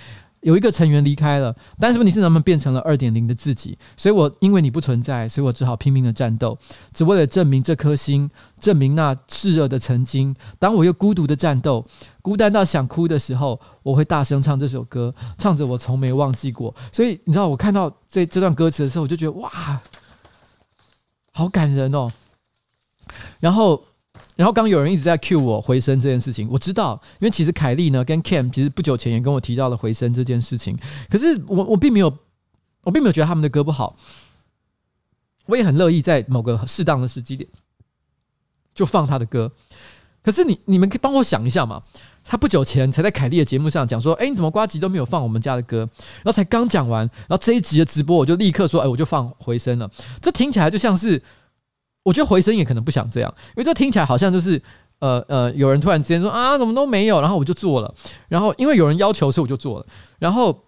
[0.43, 3.77] 有一个成员离开了，但是问题是，他们变成了二点零的自己。
[3.97, 6.57] 所以我因为你不存在，所以我只好拼命的战斗，
[6.93, 8.31] 只为了证明这颗心，
[8.61, 10.33] 证明那炽热的曾经。
[10.57, 11.85] 当我又孤独的战斗，
[12.23, 16.73] 孤单到想哭的时候，我会大声唱这首歌，唱着我从没忘记过。
[16.93, 19.51] 所以你知道，我看到这这段歌词的时候，我就觉得哇，
[21.33, 22.13] 好感人哦。
[23.41, 23.83] 然后。
[24.39, 30.79] 然后刚有人一直在 cue 我回声这件事情，我知道，因为其实凯莉呢跟 Cam 其实不久前也跟我提到了回声这件事情，
[31.11, 32.07] 可是我我并没有，
[32.85, 33.97] 我并没有觉得他们的歌不好，
[35.47, 37.51] 我也很乐意在某个适当的时机点
[38.77, 39.51] 就放他的歌。
[40.23, 41.83] 可是你你们可以帮我想一下嘛？
[42.23, 45.79] 他不久前才在凯莉的节目上讲说，哎，你怎么呱吉都没有放我们家的歌？
[46.19, 49.91] 然后才刚讲完，然后这一集的直播我就立刻说，哎，我就放回声了。
[50.23, 51.21] 这听起来就像是。
[52.03, 54.61] 我觉得回声也可能不想这样，因为这听起来好像就是，
[55.01, 57.95] 呃呃，有人突然之间说啊，怎么都没有，然后我就做了，
[58.29, 59.87] 然后因为有人要求，所以我就做了，
[60.19, 60.65] 然后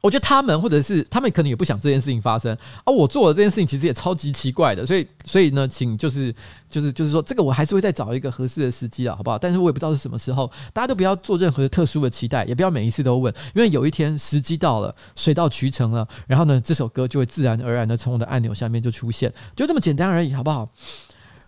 [0.00, 6.34] 我觉得他们或者是他们可能也不想这件事情发生，而我做的这件事情其实也超级奇怪的，所以所以呢，请就是
[6.70, 9.38] 就是就是说，这个我还是会再找一个合适的时机啊，好不好？
[9.38, 20.70] 但是我也不知道是什么时候，大家都不要做任何的特殊的期待，也不要每一次都问，因为有一天时机到了，水到渠成了，然后呢，这首歌就会自然而然的从我的按钮下面就出现，就这么简单而已，好不好？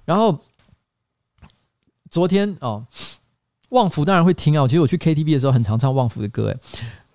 [0.04, 0.38] 然后
[2.10, 2.84] 昨天哦，
[3.70, 6.58] 旺福当然会听啊，其实我去 KTV 的时候很常唱旺福的歌，诶。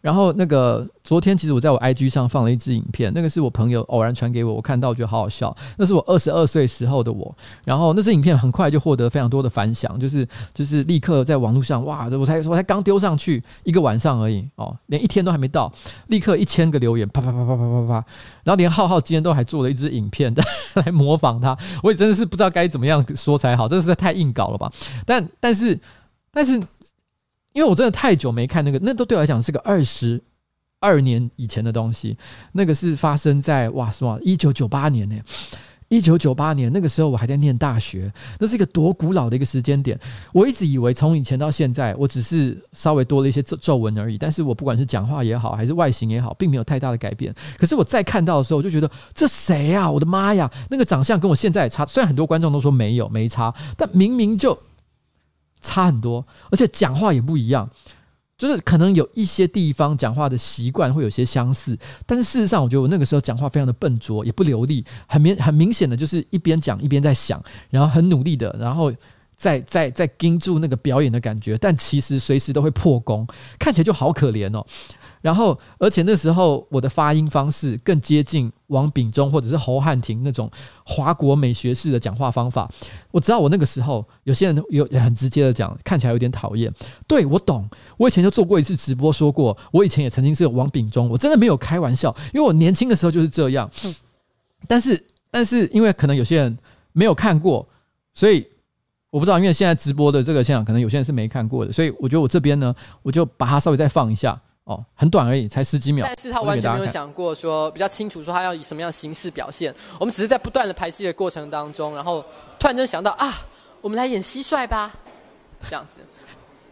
[0.08, 5.54] 然后那个昨天，其实我在我 IG 上放了一支影片，那个是我朋友偶然传给我，我看到我觉得好好笑。
[5.78, 15.70] 那是我二十二岁时候的我，然后那支影片很快就获得非常多的反响，就是就是立刻在网络上哇，我才我才刚丢上去一个晚上而已哦，连一天都还没到，
[16.08, 17.94] 立刻一千个留言，啪啪啪啪啪啪啪，
[18.46, 20.34] 然后连浩浩今天都还做了一支影片
[20.76, 24.72] 来模仿他，我也真的是不知道该怎么样说才好，真的是太硬搞了吧？
[25.06, 25.78] 但但是
[26.32, 26.64] 但是。
[27.58, 30.22] 因为我真的太久没看那个，那都对我来讲是个二十
[30.80, 32.16] 二年以前的东西。
[32.52, 35.16] 那个是发生在哇什么一九九八年呢？
[35.88, 40.00] 一九九八年那个时候我还在念大学，那是一个多古老的一个时间点。
[40.34, 44.20] 我一直以为从以前到现在，我只是稍微多了一些皱皱纹而已。
[44.20, 47.34] 但是我不管是讲话也好，还是外形也好，并没有太大的改变。
[47.58, 49.90] 可是我再看到的时候，我就觉得这谁啊？
[49.90, 50.48] 我的妈呀！
[50.70, 54.56] 那个长相跟我现在也差，虽然很多观众都说没有没差，但明明就。
[55.62, 57.70] 差很多，而且讲话也不一样，
[58.38, 68.94] 就是可能有一些地方讲话的习惯会有些相似，但是事实上，我觉得我那个时候讲话非常的笨拙，也不流利，很明很明显的就是一边讲一边在想，然后很努力的，然后
[69.36, 74.66] 在在在盯住那个表演的感觉，但其实随时都会破功，看起来就好可怜哦。
[75.28, 80.50] 然后，而且那时候我的发音方式更接近王炳忠或者是侯汉廷那种
[80.86, 82.72] 华国美学式的讲话方法。
[83.12, 86.74] 我知道我那个时候有些人有很直接的讲，看起来有点讨厌。
[87.06, 93.70] 对，我懂，我以前就做过一次直播，说过我以前也曾经是有王炳忠，我真的没有开玩笑，因为我年轻的时候就是这样。
[94.66, 96.58] 但是，但是因为可能有些人
[96.94, 97.68] 没有看过，
[98.14, 98.48] 所以
[99.10, 104.42] 我不知道，因为现在直播的这个现场，可能有些人是没看过的，所以我觉得我这边呢，我就把它稍微再放一下。
[104.68, 106.06] 哦，很短而已，才十几秒。
[106.06, 109.74] 但是他完全没有想过说比较清楚说他要以什么样的形式表现。
[109.98, 112.26] 我们只是在不断的排戏的过程当中，然后
[112.60, 113.34] 突然间想到啊，
[113.80, 114.92] 我们来演蟋蟀吧，
[115.70, 116.02] 这样子。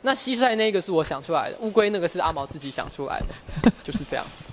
[0.02, 4.44] 那蟋蟀那个是我想出来的，乌龟那个是阿毛自己想出来的， 就是这样子。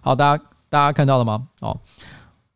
[0.00, 1.48] 好，大家大家看到了吗？
[1.58, 1.76] 哦。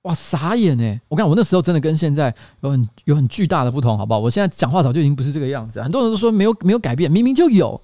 [0.09, 1.01] 哇，傻眼呢！
[1.09, 4.19] 我讲我那时候真的跟现在有很有很巨大的不同，好不好？
[4.19, 7.79] 我现在讲话早就已经不是这个样子，很多人都说没有没有改变，明明就有，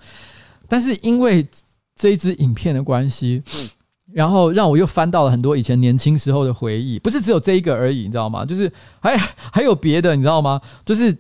[0.67, 1.47] 但是因为
[1.95, 3.43] 这一支影片的关系，
[4.11, 8.43] 然后让我又翻到了很多以前年轻时候的回忆，不是只有这一个而已，你知道吗？
[8.47, 10.61] 就是还还有别的，你知道吗？
[10.85, 11.15] 就是。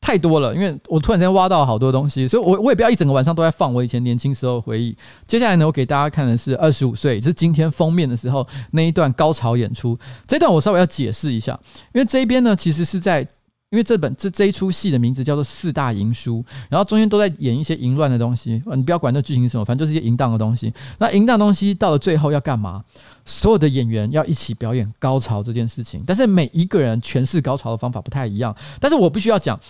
[0.00, 4.96] 太多了，因为我突然间挖到好多东西，所以我我也不要一整个晚上都在放我以前年轻时候的回忆。
[5.26, 9.96] 接下来呢，我给大家看的是二十五岁，是今天封面的时候那一段高潮演出。
[10.26, 11.58] 这段我稍微要解释一下，
[11.92, 13.20] 因为这一边呢，其实是在
[13.68, 18.60] 因为这本这这一出戏的名字叫做《四大淫书》，然后中间都在演一些淫乱的东西。
[18.74, 20.72] 你不要管那剧情什么，反正就是一些淫荡的东西。
[20.98, 22.82] 那淫荡东西到了最后要干嘛？
[23.24, 28.52] 所有的演员要一起表演高潮这件事情，但是每一个人诠释高潮的方法不太一样。
[28.80, 29.60] 但是我必须要讲。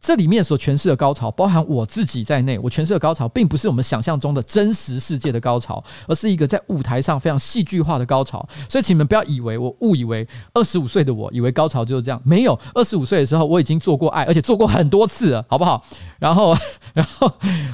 [0.00, 8.48] 这里面所诠释的高潮，包含我自己在内，我诠释的高潮，并不是我们想象中的真实世界的高潮，而是一个在舞台上非常戏剧化的高潮。
[8.68, 12.58] 所以，请你们不要以为我误以为二十五岁的我以为高潮就是这样，没有。
[12.74, 15.84] 二十五岁的时候，我已经做过爱，而且做过很多次了，好不好？
[16.18, 16.56] 然后，
[16.94, 17.30] 然后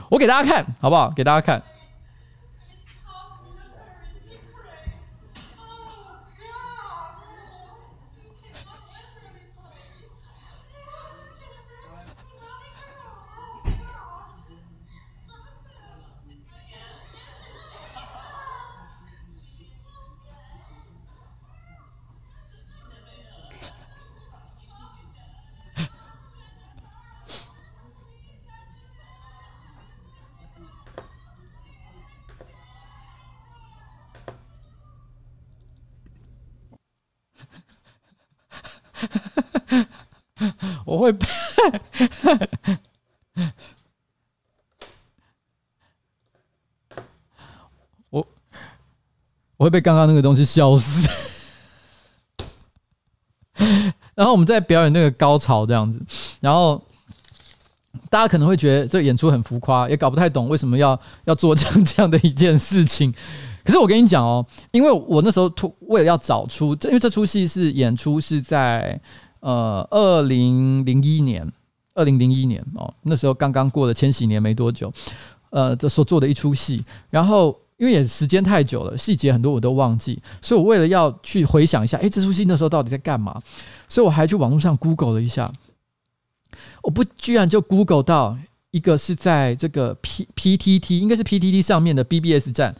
[0.08, 1.12] 我给大家看，好不好？
[1.14, 1.62] 给大家看。
[40.84, 41.26] 我会被
[48.10, 48.26] 我
[49.56, 51.08] 我会被刚刚那个东西笑死。
[54.14, 56.00] 然后我们在表演那个高潮这样子，
[56.40, 56.82] 然后
[58.08, 63.14] 大家可能会觉得这个演出很浮夸，也搞不太懂为什么要要做这样这样的一件事情。
[63.66, 68.98] 可是我跟你讲哦，因为我那时候突为了要找出，因为这出戏是演出是在。
[69.40, 71.46] 呃，二零零一年，
[71.94, 74.92] 二零零一年哦，那时候刚刚过了千禧年没多久，
[75.50, 83.40] 呃，这所做的一出戏，然后因为也时间太久了，细节很多我都忘记，所以我为了要去回想一下，诶，这出戏那时候到底在干嘛？
[83.88, 85.52] 所以我还去网络上 Google 了一下，
[86.82, 88.36] 我不居然就 Google 到
[88.72, 92.74] 一个是在这个 P PTT，应该是 PTT 上面的 BBS 站，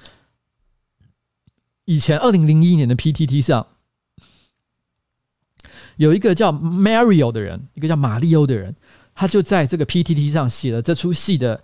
[1.87, 3.66] 以前二零零一年的 PTT 上。
[5.97, 8.74] 有一个叫 Mario 的人，一个叫马里欧的人，
[9.14, 11.59] 他就在这个 PTT 上写了这出戏的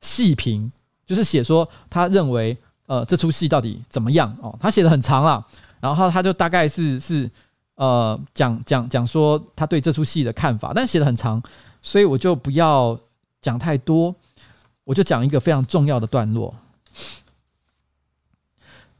[0.00, 0.72] 戏评，
[1.04, 5.46] 就是写说他认为呃这出戏到底怎么样哦，他写的很长啊，
[5.78, 7.30] 然后他就大概是是
[7.74, 11.42] 呃讲讲讲说他对这出戏的看法，但写的很长，
[11.82, 12.98] 所以我就不要
[13.42, 14.14] 讲太多，
[14.84, 16.54] 我就讲一个非常重要的段落。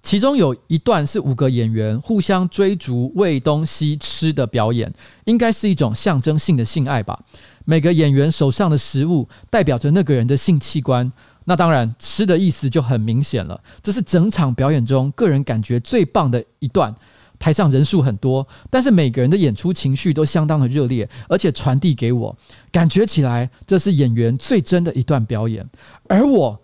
[0.03, 4.93] 其中有一段是五个演员互相追逐喂东西吃的表演，
[5.25, 7.19] 应该是一种象征性的性爱吧。
[7.67, 11.13] 每个演员手上的食物代表着那个人的性器官，
[11.45, 13.63] 那当然吃的意思就很明显了。
[13.83, 16.95] 这是整场表演中个人感觉最棒的一段。
[17.39, 22.37] 台上人数很多，但是每个人的演出情绪都相当的热烈，而且传递给我
[22.73, 25.69] 感觉起来，这是演员最真的一段表演。
[26.09, 26.61] 而我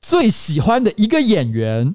[0.00, 1.94] 最喜欢的一个演员。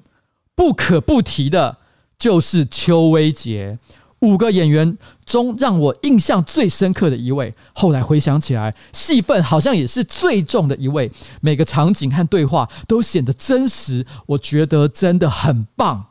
[0.60, 1.78] 不可不提的
[2.18, 3.78] 就是邱威杰，
[4.18, 7.54] 五个演员中让我印象最深刻的一位。
[7.72, 11.10] 后来回想起来，戏份好像也是最重的一位。
[11.40, 16.08] 每个场景和对话都显得真实，我觉得真的很棒。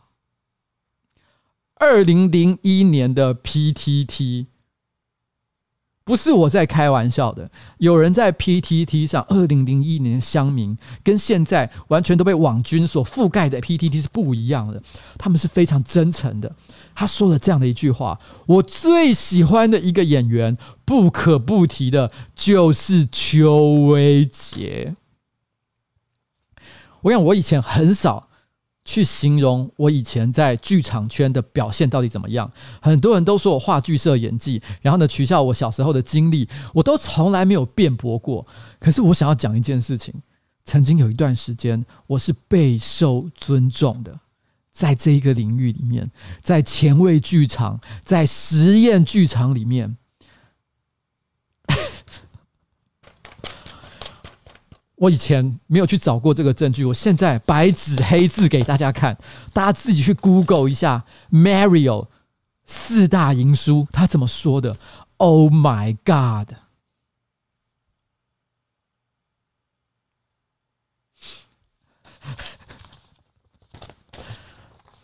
[1.76, 4.47] 二零零一年的 PTT。
[6.10, 7.47] 不是我在开玩笑的，
[7.78, 14.82] 有人在 PTT 上，二零零一年乡民跟现在完全都被网军所覆盖的 PTT 是不一样的，
[15.20, 16.51] 他们是非常真诚的。
[16.95, 24.95] 他说了这样的一句话：“我最喜欢的一个演员，不可不提的就是邱威杰。”
[27.01, 28.29] 我想，我以前很少。
[28.90, 32.52] 去形容我以前在剧场圈的表现到底怎么样？
[32.82, 38.44] 很多人都说我话剧社演技，然后呢，取笑我小时候的经历，我都从来没有辩驳过。
[38.80, 40.12] 可是我想要讲一件事情：
[40.66, 44.20] 曾经有一段时间，我是备受尊重的，
[44.72, 46.10] 在这一个领域里面，
[46.42, 49.98] 在前卫剧场，在实验剧场里面。
[55.00, 59.18] 我以前没有去找过这个证据，我现在白纸黑字给大家看，
[59.54, 62.08] 大家自己去 Google 一下 Mario
[62.66, 64.78] 四大淫书，他怎么说的
[65.16, 66.56] ？Oh my God！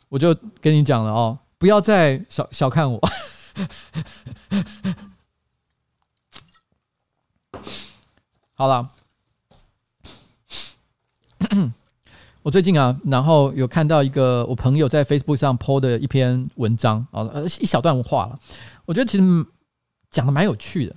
[0.09, 2.99] 我就跟你讲了哦，不要再小小看我。
[8.55, 8.91] 好了。
[12.43, 18.37] 我最近啊，然后有看到一个我朋友在 Facebook 上 po 的一篇文章啊，呃，一小段话了。
[18.85, 19.23] 我觉得其实
[20.11, 20.95] 讲的蛮有趣的。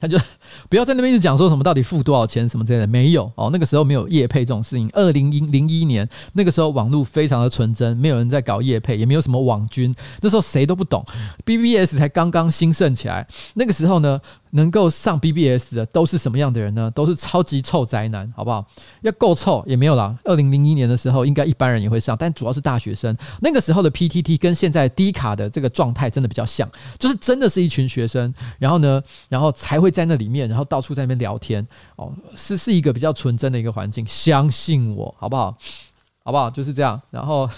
[0.00, 0.16] 他就
[0.70, 4.88] 不要在那边一直讲说什么到底付多少钱什么之类的，没有哦，那个时候没有业配这种事情。
[4.92, 11.04] 二零零一年那个时候网络非常的纯真，没有人在搞业配，也没有什么网军，那时候谁都不懂
[11.44, 13.26] ，BBS 才刚刚兴盛起来。
[13.54, 14.20] 那个时候呢，
[14.50, 16.90] 能够上 BBS 的都是什么样的人呢？
[16.90, 18.66] 都是超级臭宅男，好不好？
[19.00, 20.14] 要够臭也没有啦。
[20.24, 23.16] 二零零一年的时候，应该一般人也会上，但主要是大学生。
[23.40, 29.78] 那个时候的 PTT 跟现在低卡的这个状态真的比较像，就是真的是一群学生，然后呢，然后才。
[29.78, 35.56] 会在那里面，然后到处在那边聊天哦，是是一个比较纯真的一个环境，相信我，好不好？
[36.24, 36.50] 好不好？
[36.50, 37.00] 就是这样。
[37.12, 37.48] 然后，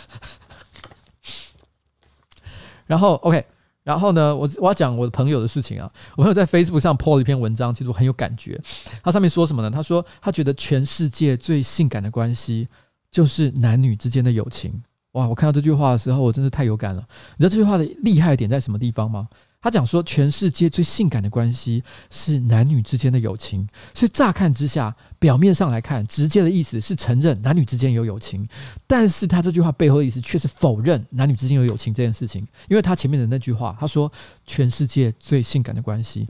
[2.86, 3.42] 然后 OK，
[3.82, 5.90] 然后呢，我我要讲我的朋友的事情啊。
[6.16, 8.60] 我朋友在 Facebook 上 po 了一篇文章，其实我很有感觉。
[9.02, 9.70] 他上面说什么呢？
[9.70, 12.68] 他说他觉得全世界最性感的关系
[13.10, 14.82] 就是男女之间的友情。
[15.12, 15.26] 哇！
[15.26, 17.04] 我看到这句话的时候，我真是太有感了。
[17.36, 19.26] 你知道这句话的厉害点在什么地方吗？
[19.62, 28.46] 他讲说，全世界最性感的关系是男女之间的友情，所以乍看之下，表面上来看，直接的意思是承认男女之间有友情，
[28.86, 32.40] 但是他这句话背后的意思却是否认男女之间有友情这件事情，
[32.70, 34.10] 因为他前面的那句话，他说
[34.46, 36.26] 全世界最性感的关系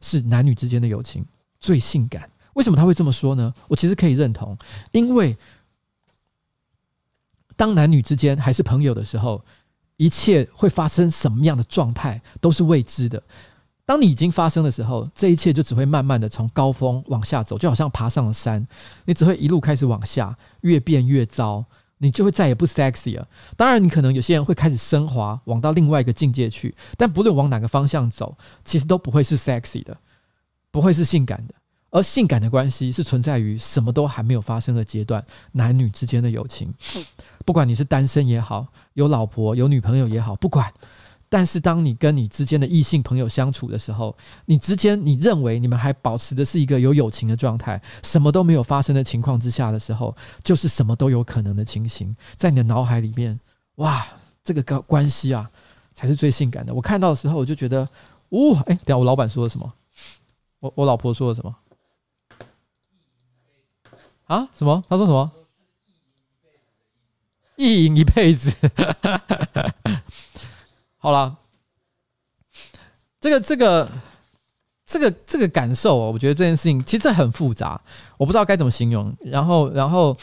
[0.00, 1.24] 是男女之间的友情
[1.60, 3.54] 最性感，为什么他会这么说呢？
[3.68, 4.58] 我其实可以认同，
[4.90, 5.36] 因为
[7.54, 9.44] 当男女之间还是朋友的时候。
[10.02, 13.22] 一切会发生什么样的状态都是未知的。
[13.86, 18.66] 当你已经发生的时候，这一切就只会慢慢的从高峰往下走，就好像爬上了山，
[19.04, 21.64] 你只会一路开始往下，越变越糟，
[21.98, 23.28] 你就会再也不 sexy 了。
[23.56, 29.96] 当然，你可能有些人会开始升华，往到另外一个境界去，但不论往哪个方向走，其实都不会是 sexy 的，
[30.72, 31.54] 不会是性感的。
[31.92, 36.72] 而性感的关系是存在于什么都还没有发生的阶段，男女之间的友情，
[37.44, 40.72] 不管你是单身也好，有老婆有女朋友也好，不管。
[41.28, 53.38] 但是当你跟你之间的异性朋友相处的时候，你之间你认为你们还保持的是一个有友情的状态，什么都没有发生的情况之下的时候，就是什么都有可能的情形，在你的脑海里面，
[53.76, 54.06] 哇，
[54.44, 55.50] 这个关关系啊，
[55.94, 56.74] 才是最性感的。
[56.74, 57.88] 我看到的时候，我就觉得，
[58.30, 59.72] 呜、哦，哎，等下我老板说了什么？
[60.60, 61.54] 我我老婆说了什么？
[64.32, 64.48] 啊？
[64.54, 64.82] 什么？
[64.88, 65.30] 他说什么？
[67.56, 68.50] 意淫一辈子。
[70.96, 71.36] 好了，
[73.20, 73.86] 这个、这个、
[74.86, 77.78] 这个、这个感受哦，我觉得这件事情其实很复杂，
[78.16, 79.14] 我不知道该怎么形容。
[79.20, 80.16] 然后，然后，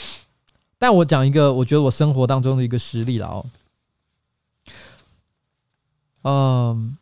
[0.80, 3.46] 但我讲一个我觉得我生活当中的一个实例了哦。
[6.24, 6.98] 嗯。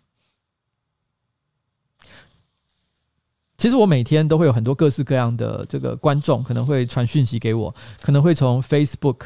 [3.57, 9.21] 其实我每天都会有很多各式各样的这个观众，可能会传讯息给我，可能会从 Facebook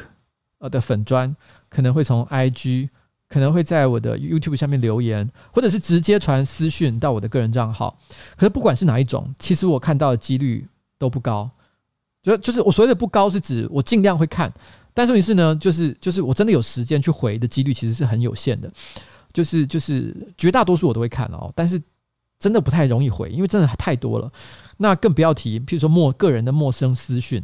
[0.58, 1.36] 呃的粉砖，
[1.68, 2.88] 可能会从 IG，
[3.28, 7.98] 可能会在我的 YouTube 下面留言，或者是直接传私讯到我的个人账号。
[8.34, 10.66] 可是不管是哪一种，其实我看到的几率
[10.98, 11.50] 都不高。
[12.22, 14.50] 就就是我所谓的不高，是指我尽量会看，
[14.94, 18.72] 但是问题是呢，就是就是我真的有时间去回的几率其实是很有限的。
[19.34, 21.78] 就是就是绝大多数我都会看哦，但是。
[22.42, 24.28] 真的不太容易回，因为真的太多了。
[24.78, 27.40] 那更不要提，譬如说陌个人的陌生私讯，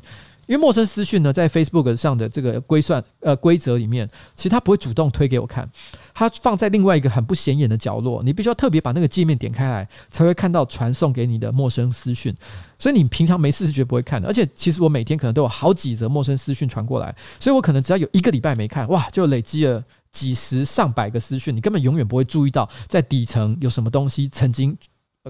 [0.48, 5.70] 因为陌生私讯呢，在 Facebook 上的这个规算呃规则里面，其实它不会主动推给我看，
[6.12, 12.34] 它放在另外一个很不显眼的角落，你必须要特别把那个界面点开来，才会看到传送给你的陌生私讯。
[12.76, 14.26] 所以你平常没事是绝不会看的。
[14.26, 19.84] 而且其实我每天可能都有好几则陌生私讯传过来，所以我可能只要有一个礼拜没看，哇，就累积了。
[20.10, 24.76] 几十上百个私讯，你根本永远不会注意到在底层有什么东西曾经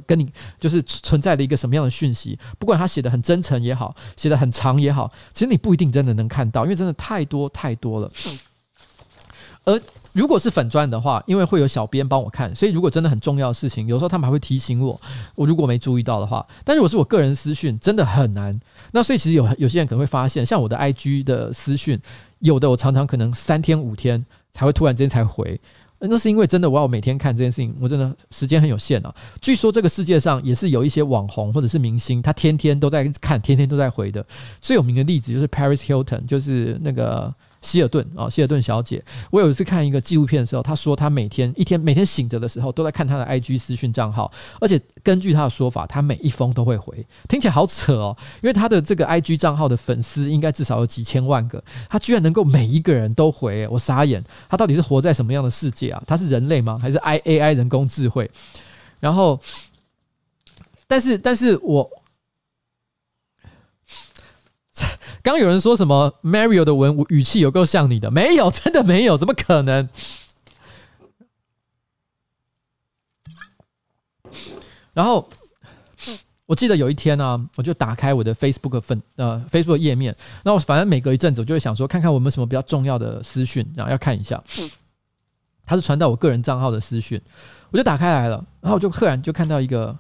[0.07, 2.39] 跟你就是存在的一个什么样的讯息。
[2.59, 8.11] 不管他写的很真诚也好，写的很长也好，其实你不一定真的能看到，因为真的太多太多了。
[9.65, 9.79] 而
[10.13, 14.99] 如果是粉专的话，因为会有小编帮我看，所以如果真的很重要的事情，有时候他们还会提醒我。
[15.35, 18.59] 我如果没注意到的话，但如果是我个人私讯，真的很难。
[18.93, 22.01] 那所以其实有有些人可能会发现，像我的 IG 的私讯，
[22.41, 24.25] 有的我常常可能三天五天。
[24.51, 25.61] 才会突然之间才回，
[26.01, 29.15] 那是因为真的我要每天看这件事情，我真的时间很有限啊。
[29.41, 34.27] 据说这个世界上也是有一些网红或者是明星，他天天都在看，天天都在回的。
[34.61, 37.33] 最有名的例子就是 Paris Hilton，就是那个。
[37.69, 56.03] 希尔顿啊，希尔顿小姐，我有一次看一个纪录片的时候，她说她每天一天每天醒着的时候都在看她的 IG 私讯账号，而且根据她的说法，她每一封都会回，听起来好扯哦，因为她的这个 IG 账号的粉丝应该至少有几千万个，她居然能够每一个人都回，我傻眼，她到底是活在什么样的世界啊？
[56.07, 56.79] 她是人类吗？
[56.81, 58.31] 还是 I AI 人工智慧？
[58.99, 59.39] 然后，
[60.87, 61.89] 但是，但是我。
[65.29, 69.89] 刚有人说什么 Mario 的文语气有够像你的，没有， 真的没有，怎么可能？
[74.95, 75.29] 然后，
[76.47, 84.43] 我记得有一天呢、我就打开我的 Facebook 粉呃 Facebook 页面，那我反正每隔一阵子，我就会想说，看看我们什么比较重要的私讯，然后要看一下。
[85.65, 87.21] 他是传到我个人账号的私讯，
[87.71, 89.97] 我就打开来了，然后我就赫然就看到一个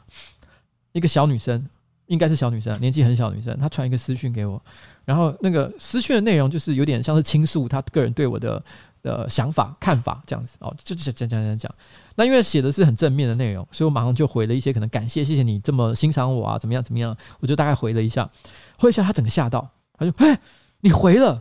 [0.92, 1.64] 一个小女生，
[2.06, 4.60] 应该是小女生，年纪很小女生，她传一个私讯给我，
[5.08, 8.62] 然后那个私讯的内容就是有点像是倾诉他个人对我的。
[9.00, 11.74] 的想法、看法这样子哦，就讲讲讲讲讲。
[12.16, 17.16] 那因为写的是很正面的内容，所以我马上就回了一些可能感谢、谢谢你这么欣赏我啊，怎么样怎么样？
[17.38, 18.28] 我就大概回了一下，
[18.76, 20.36] 回一下他整个吓到，他就嘿，
[20.80, 21.40] 你回了。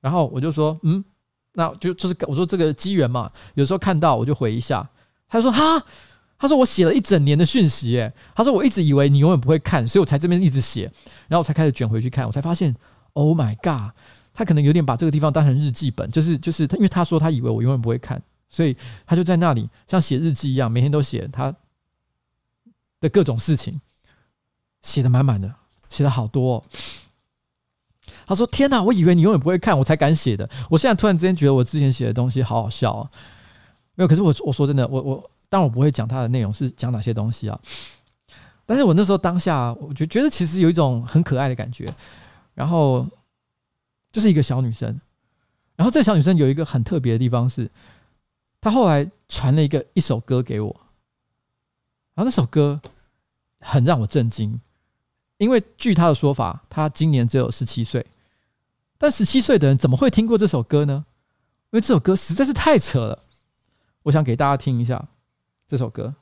[0.00, 1.04] 然后我就说嗯，
[1.52, 4.88] 那就就是我说这个机缘嘛，有时候看到我就回一下。
[5.28, 5.84] 他说哈，
[6.38, 10.84] 他说我写了一整年的讯息，诶，他说我一直以为你永远不会看，所以我才这边一直写，
[11.26, 12.74] 然后我才开始卷回去看，我才发现
[13.14, 13.92] ，Oh my God！
[14.32, 21.52] 他可能有点把这个地方当成日记本，就是就是他，因为他说他以为我永远不会看，所以他就在那里像写日记一样，每天都写他
[23.00, 23.80] 的各种事情，
[24.82, 25.52] 写的满满的，
[25.90, 26.64] 写的好多。
[28.26, 30.48] 他说：“天哪，我以为你永远不会看，我才敢写的。
[30.70, 33.10] 我现在突然之间觉得我之前写的东西好好笑啊！
[33.96, 37.60] 没有，可是我我说真的，我我当然我不会讲他的内容是讲哪些东西啊，
[38.66, 41.92] 但是我那时候当下，我觉觉得其实有一种很可爱的感觉，
[42.54, 43.06] 然后。”
[44.10, 44.98] 就是一个小女生，
[45.76, 47.70] 然后这小女生有一个很特别的地方是，
[48.58, 50.74] 她后来传了一个一首歌给我，
[52.14, 52.80] 然后那首歌
[53.60, 54.58] 很让我震惊，
[55.36, 58.04] 因为据她的说法，她今年只有十七岁，
[58.96, 61.04] 但十七岁的人怎么会听过这首歌呢？
[61.70, 63.24] 因为这首歌实在是太扯了，
[64.04, 65.06] 我想给大家听一下。
[65.68, 66.14] 这首歌。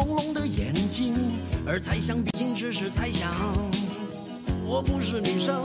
[0.00, 1.14] 朦胧的眼睛，
[1.66, 3.30] 而猜想毕竟只是猜想。
[4.64, 5.60] 我不是女生，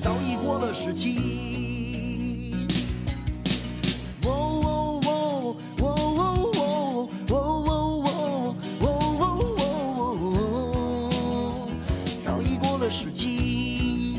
[0.00, 2.54] 早已过了十七。
[4.22, 4.30] 哦
[4.62, 7.34] 哦哦哦哦哦哦
[8.78, 8.86] 哦
[11.10, 11.68] 哦，
[12.24, 14.16] 早已过了十七。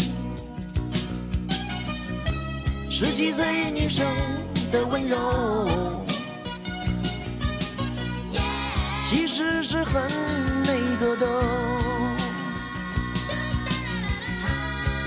[2.89, 4.05] 十七岁女生。
[4.69, 5.15] 的温柔，
[9.87, 10.03] 很
[10.63, 11.27] 那个的。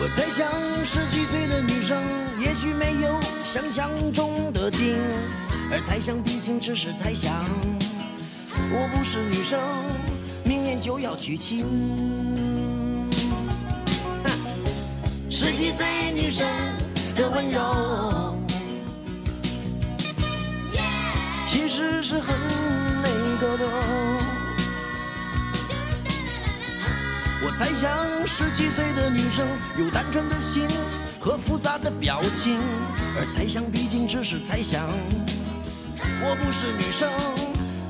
[0.03, 0.49] 我猜想，
[0.85, 2.03] 十七岁的女生
[2.39, 4.97] 也许没有想象中的精，
[5.71, 7.45] 而猜想毕竟只是猜想。
[8.73, 9.61] 我不是女生，
[10.43, 11.67] 明年就要娶亲。
[15.29, 16.47] 十七岁女生
[17.15, 18.39] 的温柔。
[21.47, 22.35] 其实是很
[27.43, 30.69] 我猜想，十七岁的女生有单纯的心
[31.19, 32.59] 和复杂的表情，
[33.17, 34.87] 而猜想毕竟只是猜想。
[36.23, 37.11] 我不是女生，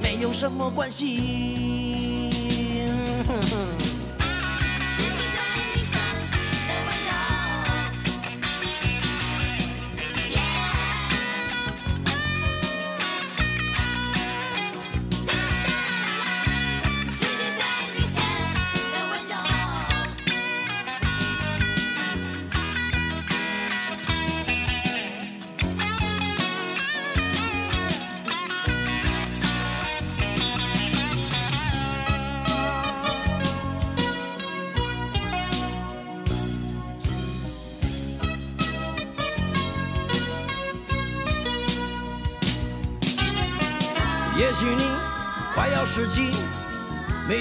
[0.01, 1.50] 没有什么关系。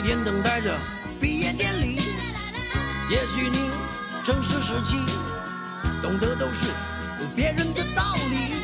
[0.10, 0.76] 天等待着
[1.22, 2.02] 毕业典礼。
[3.12, 3.70] 也许你
[4.24, 4.98] 正是时期，
[6.02, 6.70] 懂得都是
[7.36, 8.56] 别人的道理。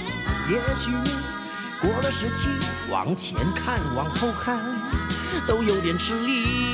[0.51, 1.11] 也许你
[1.79, 2.49] 过了时期，
[2.89, 4.59] 往前看，往后看，
[5.45, 6.64] 都有点吃力。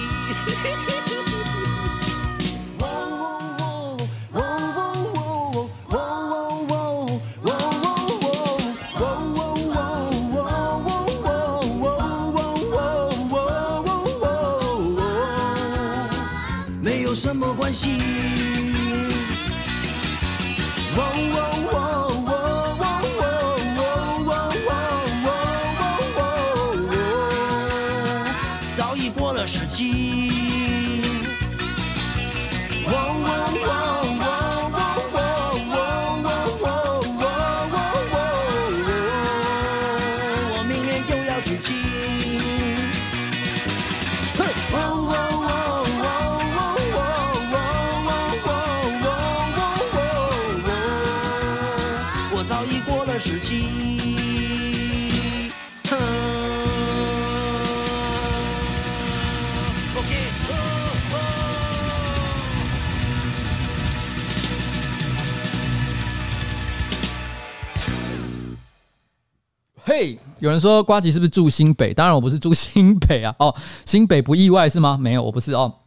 [69.84, 71.94] 嘿，有人说瓜吉是不是住新北？
[71.94, 73.36] 当然我不是住新北啊。
[73.40, 73.54] 哦，
[73.86, 74.98] 新北不意外是吗？
[74.98, 75.80] 没有，我不是哦。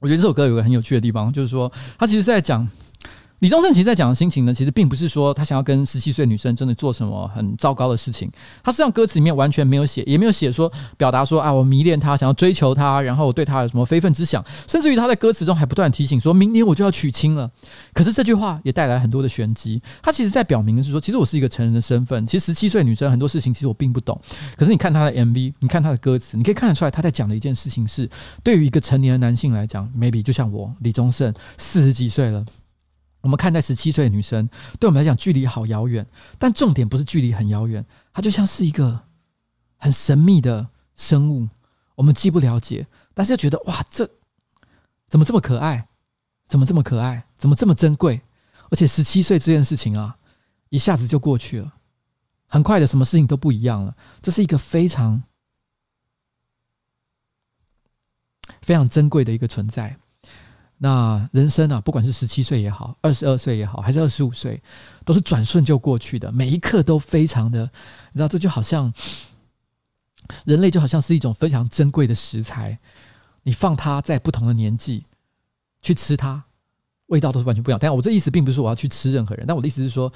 [0.00, 2.68] 我觉得这首歌有个很有趣的地方，就是说他其实在讲。
[3.40, 8.30] 李宗盛其实在讲的心情呢，其实并不是说他想要跟十七岁女生真的做什么很糟糕的事情。
[8.62, 14.44] 他实际上歌词里面完全没有写，也没有写说表达说啊，我迷恋他，想要追求他，然后我对他有什么非分之想。
[14.68, 17.50] 甚至于他在歌词中还不断提醒说，明年我就要娶亲了。
[17.94, 19.80] 可是这句话也带来很多的玄机。
[20.02, 22.26] 他其实在表明的是说，其实我是一个成人的身份。
[22.26, 24.20] 其实十七岁女生很多事情其实我并不懂。
[24.54, 28.06] 可是你看他的 MV，你看他的歌词，你可以看得出来他在讲的一件事情是，
[28.44, 32.44] 对于一个成年的男性来讲，maybe 就像我李宗盛四十几岁了。
[33.20, 34.48] 我们看待十七岁的女生，
[34.78, 36.06] 对我们来讲距离好遥远，
[36.38, 39.02] 但重点不是距离很遥远，它就像是一个
[39.76, 41.48] 很神秘的生物，
[41.96, 44.08] 我们既不了解，但是又觉得哇，这
[45.08, 45.88] 怎么这么可爱？
[46.46, 47.24] 怎么这么可爱？
[47.36, 48.20] 怎么这么珍贵？
[48.70, 50.16] 而且十七岁这件事情啊，
[50.68, 51.74] 一下子就过去了，
[52.46, 53.96] 很快的，什么事情都不一样了。
[54.22, 55.22] 这是一个非常
[58.62, 59.96] 非常珍贵的一个存在。
[60.82, 64.62] 那人生啊，不管是十七岁也好，二十二岁也好，还是二十五岁，
[65.04, 66.32] 都是转瞬就过去的。
[66.32, 67.70] 每一刻都非常的，
[68.12, 68.90] 你知道，这就好像
[70.46, 72.78] 人类就好像是一种非常珍贵的食材，
[73.42, 75.04] 你放它在不同的年纪
[75.82, 76.42] 去吃它，
[77.08, 77.78] 味道都是完全不一样。
[77.78, 80.10] 但我这意思并不是说我要去吃任何人，但我的意思是说，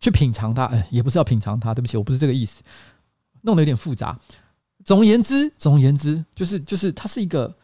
[0.00, 1.72] 去品尝它，哎，也不是要品尝它。
[1.72, 2.60] 对不起，我不是这个意思，
[3.42, 4.18] 弄得有点复杂。
[4.84, 7.56] 总而言之，总而言之，就是就是它是一个。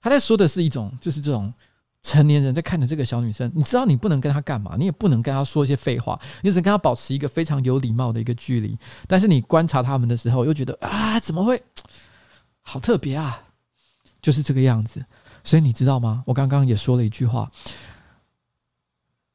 [0.00, 1.52] 他在说的是一种，就是这种
[2.02, 8.78] 成年人在看着这个小女生，你知道你不能跟她干嘛，你也不能跟她说一些废话，你只能跟她保持一个非常有礼貌的一个距离。
[9.06, 11.62] 但是你观察他们的时候，又觉得啊，怎么会
[12.62, 13.42] 好特别啊？
[14.22, 15.04] 就是这个样子。
[15.44, 16.22] 所以你知道吗？
[16.26, 17.50] 我刚刚也说了一句话，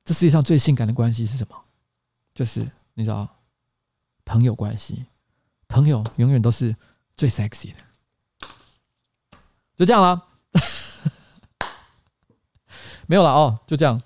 [0.05, 1.55] 这世界上最性感的关系是什么？
[2.34, 3.28] 就是你知道，
[4.24, 5.05] 朋友关系，
[5.68, 6.76] 朋友永远都是
[7.18, 8.47] 最 sexy 的。
[9.76, 10.30] 就这样了。
[13.08, 14.01] 没有了哦，就这样。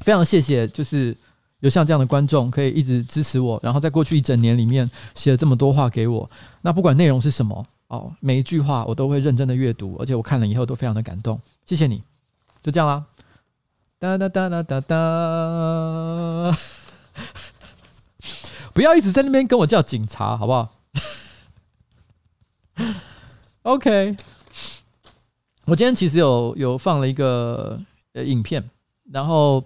[0.00, 1.16] 非常谢谢，就是
[1.60, 6.28] 有像这样的观众可以一直支持我，然后在过去一整年里面写了这么多话给我。
[6.62, 11.40] 那不管内容是什么哦，每一句话我都会认真的阅读，而且我看了以后都非常的感动。
[11.66, 12.02] 谢谢你，
[12.62, 13.04] 就这样啦。
[13.98, 14.94] 哒哒哒哒哒哒，
[18.72, 20.74] 不要一直在那边跟我叫警察，好不好？
[23.64, 24.16] OK。
[25.68, 27.78] 我今天其实有有放了一个
[28.14, 28.64] 呃影片，
[29.12, 29.62] 然后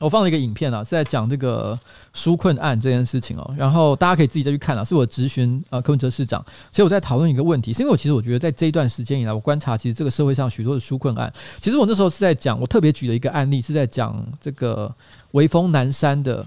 [0.00, 1.78] 我放了一个影片啊，是在讲这个
[2.14, 3.54] 纾困案这件事情哦。
[3.56, 6.44] 然后大家可以自己再去看啊，是我咨询呃柯文哲市长。
[6.70, 14.94] 所以我在讨论一个问题，是因为我其实我觉得在这一段时间以来，我观察其实这个社会上许多的纾困案，其实我那时候是在讲，我特别举了一个案例，是在讲这个
[15.30, 16.46] 微风南山的。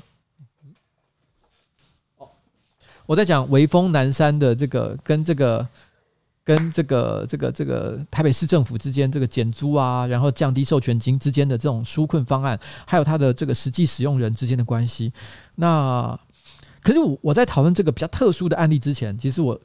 [3.07, 5.67] 我在讲微风南山的这个跟这个。
[6.43, 15.13] 跟这个这个这个台北市政府之间这个减租啊，然后降低授权金之间的这种纾困方案，还有它的这个实际使用人之间的关系。
[15.55, 16.19] 那
[16.81, 19.59] 可是我我在讨论这个比较特殊的案例之前，其实我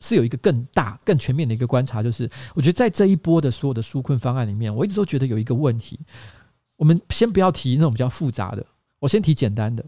[0.00, 5.98] 是有一个更大、更全面的一个观察，就是我觉得在这一波的所有的纾困方案里面，我一直都觉得有一个问题。
[6.76, 8.64] 我们先不要提那种比较复杂的，
[8.98, 9.84] 我先提简单的。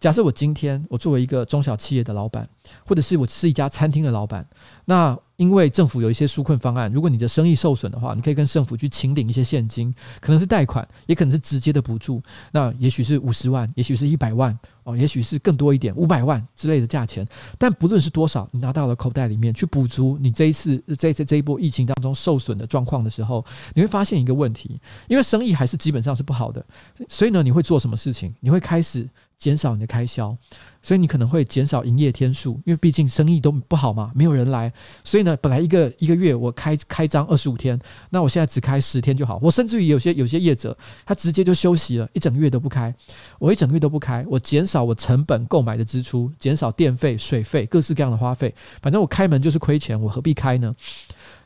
[0.00, 2.48] 假设我今天我作为一个中小企业的老板，
[2.86, 4.48] 或者是我是一家餐厅的老板，
[4.86, 12.22] 那因为政府有一些纾困方案，如果你的生意受损的话，你可以跟政府去请领一些现金，可能是贷款，也可能是直接的补助。
[12.50, 17.26] 那也许是五十万，也许是一百万，哦，也许是更多一点，五百万之类的价钱。
[17.58, 23.44] 但不论是多少，你拿到了口袋里面去补足你这一次这一次这一波疫情当中受损的状况的时候，
[23.74, 26.64] 你会发现一个问题，因为生意还是基本上是不好的，
[27.06, 28.34] 所以呢，你会做什么事情？
[28.40, 29.06] 你会开始
[29.40, 30.36] 减少你的开销，
[30.82, 34.70] 所以你可能会减少营业天数，因为毕竟生意都不好嘛，没有人来。
[35.02, 37.80] 所以呢，本来一个一个月我开开张二十五天，
[38.10, 39.40] 那我现在只开十天就好。
[39.42, 40.76] 我甚至于有些有些业者，
[41.06, 42.94] 他直接就休息了，一整个月都不开。
[43.38, 48.54] 我一整个月都不开，我减少我成本购买的支出，减少电费、水费，各式各样的花费。
[48.82, 50.76] 反正我开门就是亏钱，我何必开呢？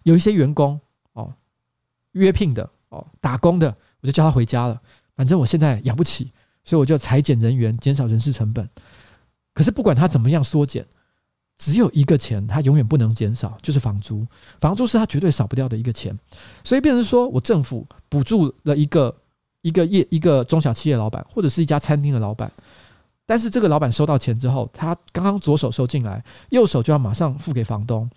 [0.03, 0.81] 有一些员工
[1.13, 1.33] 哦，
[2.11, 4.81] 约聘的哦，打工的，我就叫他回家了。
[5.17, 6.33] 反正我现在养不起，
[6.65, 8.69] 所以我就裁减人员，减少人事成本。
[9.53, 10.85] 可是不管他怎么样缩减，
[11.59, 14.27] 只有一个钱他永远不能减少，就是房租。
[14.61, 16.19] 房租是他绝对少不掉的一个钱。
[16.65, 19.15] 所以变成说我政府补助了一个
[19.63, 22.51] 一个业一个中小企业老板，或者是一家餐厅的老板，
[23.25, 28.11] 但是这个老板收到钱之后，他刚刚左手收进来，右手就要马上付给房东。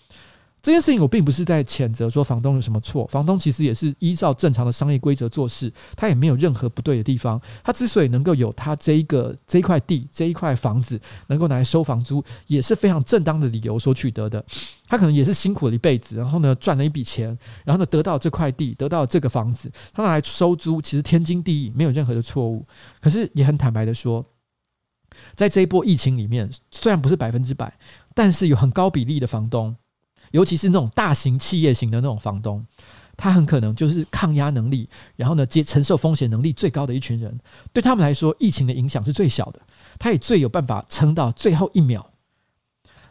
[0.59, 7.39] 这件事情我并不是在谴责说房东有什么错，房东其实也是依照正常的商业规则做事，他也没有任何不对的地方。
[7.63, 14.43] 他之所以能够有他这一个这一块地这一块房子能够拿来收房租，也是非常正当的理由所取得的。
[14.87, 17.27] 他可能也是辛苦了一辈子，然后呢赚了一笔钱，
[17.63, 22.65] 然后呢得到这块地，得到这个房子，他拿来收租，其实天经地义，没有任何的错误。
[22.99, 24.25] 可是也很坦白的说，
[25.35, 27.73] 在这一波疫情里面，虽然不是百分之百，
[28.13, 29.73] 但是有很高比例的房东。
[30.31, 32.65] 尤其是那种大型企业型的那种房东，
[33.15, 37.39] 他很可能就是抗压能力，然后呢，接承受风险能力最高的一群人。
[37.73, 39.59] 对他们来说，疫情的影响是最小的，
[39.97, 42.07] 他也最有办法撑到最后一秒。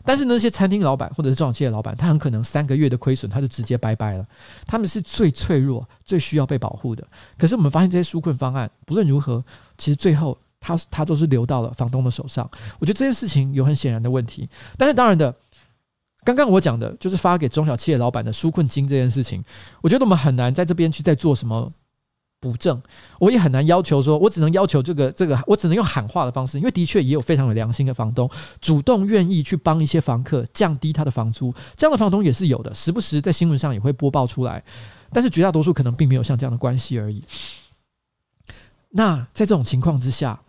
[0.04, 4.24] 但是那些餐厅老板或者是中小企业老板，他很可能三个月的亏损，他就直接拜拜了。
[4.64, 7.04] 他们是最脆弱、最需要被保护的。
[7.36, 9.44] 可是我们发现这些纾困方案，不论如何，
[9.76, 12.48] 其实最后他他都是流到了房东的手上。
[12.78, 14.48] 我觉得这件事情有很显然的问题。
[14.78, 15.34] 但是当然的。
[16.26, 19.44] 刚刚我讲的就是发给中小企业老板的纾困金这件事情，
[19.80, 21.72] 我觉得我们很难在这边去再做什么
[22.40, 22.82] 补正，
[23.20, 28.28] 我也很难要求说，我只能要求这个这个，我只能用喊话的方式，因为的确也有非常有良心的房东
[28.60, 34.64] 主动愿意去帮一些房客降低他的房租，这样的房东也是有的，时不时在新闻上也会播报出来，
[35.12, 37.22] 但是绝大多数可能并没有像这样的关系而已。
[38.90, 40.40] 那在这种情况之下。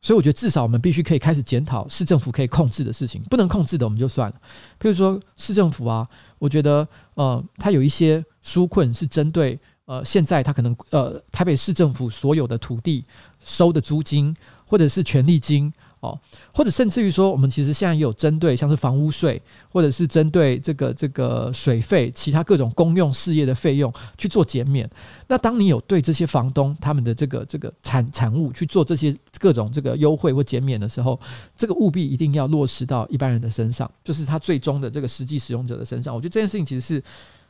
[0.00, 4.36] 所以我觉得至少我们必须可以开始检讨市政府可以控制的事情，不能控制的我们就算了。
[4.80, 13.04] 譬如说市政府啊，我觉得呃，它有一些纾困是针对呃，现在它可能呃，台北市政府所有的土地
[13.44, 14.34] 收的租金
[14.64, 15.72] 或者是权利金。
[16.00, 16.18] 哦，
[16.54, 24.88] 或者甚至于说，我们其实现在也有针对像是房屋税，或者是针对这个这个水费、其他各种公用事业的费用去做减免。
[25.26, 31.18] 那当你有对这些房东他们的这个这个产产物去做这些各种这个优惠或减免的时候，
[31.56, 36.14] 这个务必一定要落实到一般人的身上，就是他最终的这个实际使用者的身上。
[36.14, 37.02] 我觉得这件事情其实是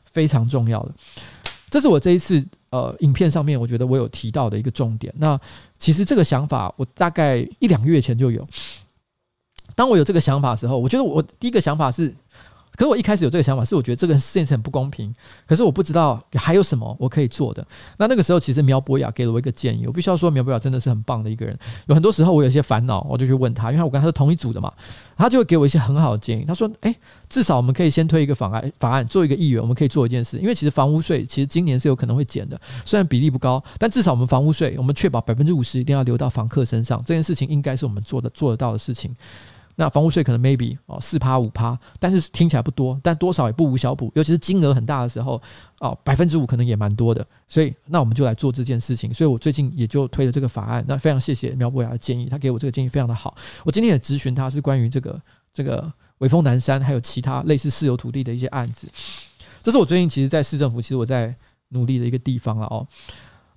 [0.05, 0.91] 非常重要的。
[1.69, 5.13] 这是我这一次呃影片上面我觉得我有提到的一个重点。
[5.17, 5.39] 那
[5.77, 8.47] 其实这个想法我大概一两个月前就有。
[9.75, 12.13] 当我有这个想法的时候，我觉得我第一个想法是。
[12.79, 15.13] 可是我一开始有这个想法，是我觉得这个事情很不公平。
[15.45, 17.67] 可是我不知道还有什么我可以做的。
[17.97, 19.85] 那那个时候，其实苗博雅给了我一个建议。
[19.85, 21.59] 我必须要说，苗博雅真的是很棒的一个人。
[21.87, 24.71] 有很多时候我有些烦恼，我就去问他，因为我跟他是同一组的嘛，
[25.17, 26.45] 他就会给我一些很好的建议。
[26.47, 26.95] 他说：“诶，
[27.27, 30.37] 至少我们可以先推一个法案，法案做一个议员，我们可以做一件事。
[30.37, 37.03] 因为其实房屋税其实今年是有可能会减的，虽然比例不高，但至少我们房屋税，我们确保百分之五十一定要留到房客身上。
[37.05, 39.13] 这件事情应该是我们做的做得到的事情。”
[39.79, 45.41] 那房屋税可能 maybe 哦四趴五趴，但是听起来不多，但多少也不无小补，尤其是金额很大的时候
[45.79, 49.13] 哦，百分之五可能也蛮多的，所以那我们就来做这件事情。
[49.13, 50.83] 所以我最近也就推了这个法案。
[50.85, 53.33] 那非常谢谢苗博雅的建议，他给我这个建议非常的好。
[53.63, 55.21] 我今天也咨询他是关于这个
[55.53, 58.85] 这个微风南山还有其他类似私有土地的一些案子，
[59.63, 61.33] 这是我最近其实，在市政府其实我在
[61.69, 62.85] 努力的一个地方了哦。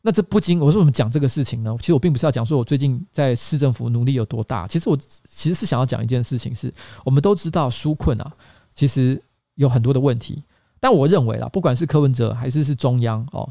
[0.04, 1.74] 那这不禁，我说我们讲这个事情呢？
[1.78, 4.66] 其实我并不是要讲说我最近在市政府努力有多大。
[4.66, 6.74] 其实我其实是想要讲一件事情是，
[7.04, 8.32] 我们都知道纾困啊，
[8.74, 9.22] 其实
[9.54, 10.42] 有很多的问题。
[10.80, 13.48] 但我认为啊，不管是柯文哲还是是中央哦，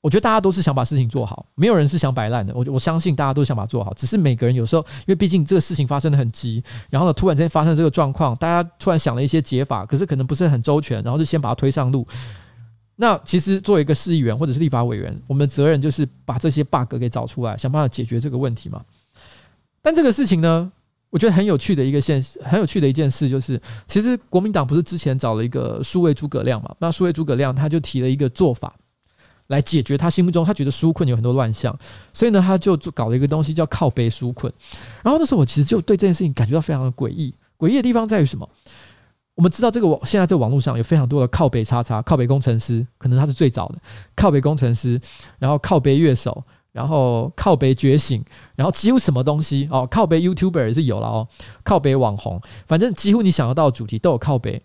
[0.00, 2.54] 我觉得大家都是想把事情做好，没有人是想摆烂的。
[2.54, 12.06] 我我相信大家都想把它做好，只是每个人有时候，因为毕竟这个事情发生的很急，然后呢，突然之间发生这个状况，大家突然想了一些解法，可是可能不是很周全，然后就先把它推上路。
[13.00, 18.84] 那其实作为一个市议员或者是立法委员，我们的责任就是把这些 bug 给找出来，想办法解决这个问题嘛。
[19.80, 20.70] 但这个事情呢，
[21.08, 26.74] 我觉得很有趣的一个现，很有趣的一件事就是，其实国民党不是之前找了一个数位诸葛亮嘛？
[26.80, 28.74] 那数位诸葛亮他就提了一个做法
[29.46, 31.78] 来解决他心目中他觉得纾困有很多乱象，
[32.12, 34.52] 所以呢，他就搞了一个东西叫靠背纾困。
[35.04, 38.50] 然后那时候我其实就对这件事情感觉到非常的诡异，诡异的地方在于什么？
[39.38, 43.78] 我们知道这个网现在这个网络上有非常多的靠北叉叉靠北工程师，可能他是最早的
[44.16, 45.00] 靠北工程师，
[45.38, 48.20] 然后靠北乐手，然后靠北觉醒，
[48.56, 51.28] 然后几乎什么东西哦，靠北 YouTuber 也是有了哦，
[51.62, 54.60] 靠北网红，反正几乎你想得到的主题都有靠北。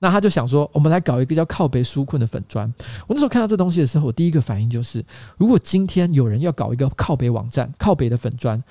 [0.00, 2.70] 那他就想说，我们来搞一个叫靠北纾困的粉专。
[3.06, 5.02] 我那时候看到这东西的时候，我第一个反应就是，
[5.38, 8.62] 如果今天有人要搞一个靠北网站、靠北的粉专，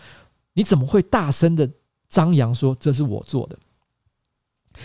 [0.53, 1.67] 你怎么会大声的
[2.07, 3.57] 张扬说这是我做的？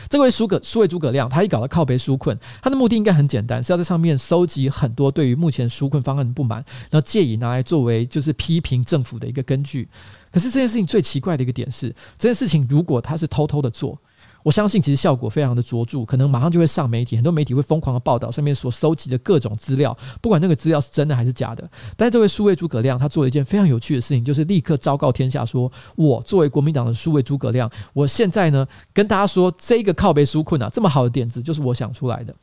[0.09, 9.88] 这位诸葛数位诸葛亮，他一搞到靠背纾困，他的目的应该很简单，是要在上面收集很多对于目前纾困方案的不满，然后借以拿来作为就是批评政府的一个根据。
[10.30, 11.88] 可是这件事情最奇怪的一个点是，
[12.18, 13.99] 这件事情如果他是偷偷的做。
[14.43, 21.68] 我相信其实效果非常的卓著，可能马上就会上媒体，很多媒体会疯狂的报道上面所收集的各种资料，不管那个资料是真的还是假的。
[21.97, 32.34] 但是这位数位诸葛亮他做了一件非常有趣的事情，就是立刻昭告天下说：“我作为国民党的数位诸葛亮，我现在呢跟大家说，这个靠背纾困啊，这么好的点子就是我想出来的。”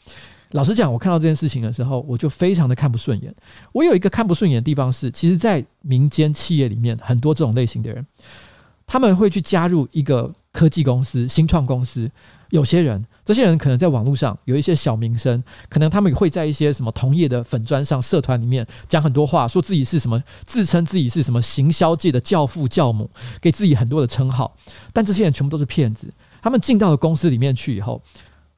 [0.53, 3.31] 老实讲，我看到这件事情的时候，我就非常的看不顺眼。
[3.71, 8.05] 我有一个看不顺眼的地方是，其实，在民间企业里面，很多这种类型的人，
[8.87, 10.33] 他们会去加入一个。
[10.51, 12.09] 科技公司、新创公司，
[12.49, 24.55] 有些人，这些人可能在网络上有一些小名声，可能他们会在一些什么同业的粉砖上、社团里面讲很多话，说自己是什么，自称自己是什么行销界的教父教母，给自己很多的称号，
[24.91, 26.11] 但这些人全部都是骗子。
[26.41, 28.01] 他们进到了公司里面去以后。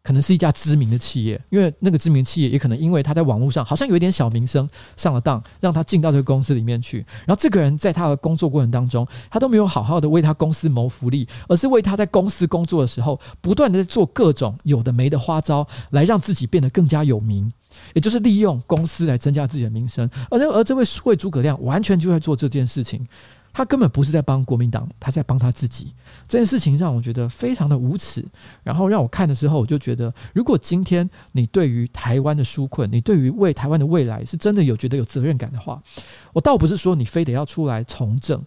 [0.03, 7.05] 可能是一家知名的企业，因为那个知名企业也可能因为他在网络上好像有一点小名声上了当，让他进到这个公司里面去。
[7.25, 17.53] 然后这个人在他的工作过程当中，他都没有好好的为他公司谋福利，而是为他在公司工作的时候，不断的在做各种有的没的花招，来让自己变得更加有名，
[17.93, 20.09] 也就是利用公司来增加自己的名声。
[20.31, 23.07] 而而这位数位诸葛亮完全就在做这件事情。
[23.53, 25.93] 他根本不是在帮国民党，他在帮他自己。
[26.27, 28.25] 这件事情让我觉得非常的无耻。
[28.63, 35.83] 然后让我看的时候，我就觉得，如果今天你对于台湾的纾困，你对于为台湾的未来是真的有觉得有责任感的话，
[36.31, 38.41] 我倒不是说你非得要出来从政，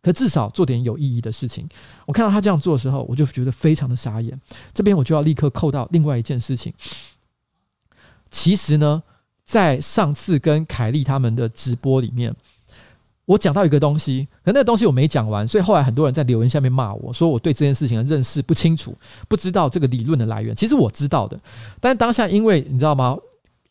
[0.00, 1.68] 可至少做点有意义的事情。
[2.06, 4.40] 我看到他这样做的时候，我就觉得非常的傻眼。
[4.72, 6.72] 这边我就要立刻扣到另外一件事情。
[8.30, 9.02] 其实呢，
[9.44, 12.34] 在上次跟凯莉他们的直播里面。
[13.28, 18.96] 我讲到一个东西，可那个东西我没讲完，所以后来很多人在留言下面骂我说我对这件事情的认识不清楚，
[19.28, 20.56] 不知道这个理论的来源。
[20.56, 21.38] 其实我知道的，
[21.78, 23.18] 但是当下因为你知道吗？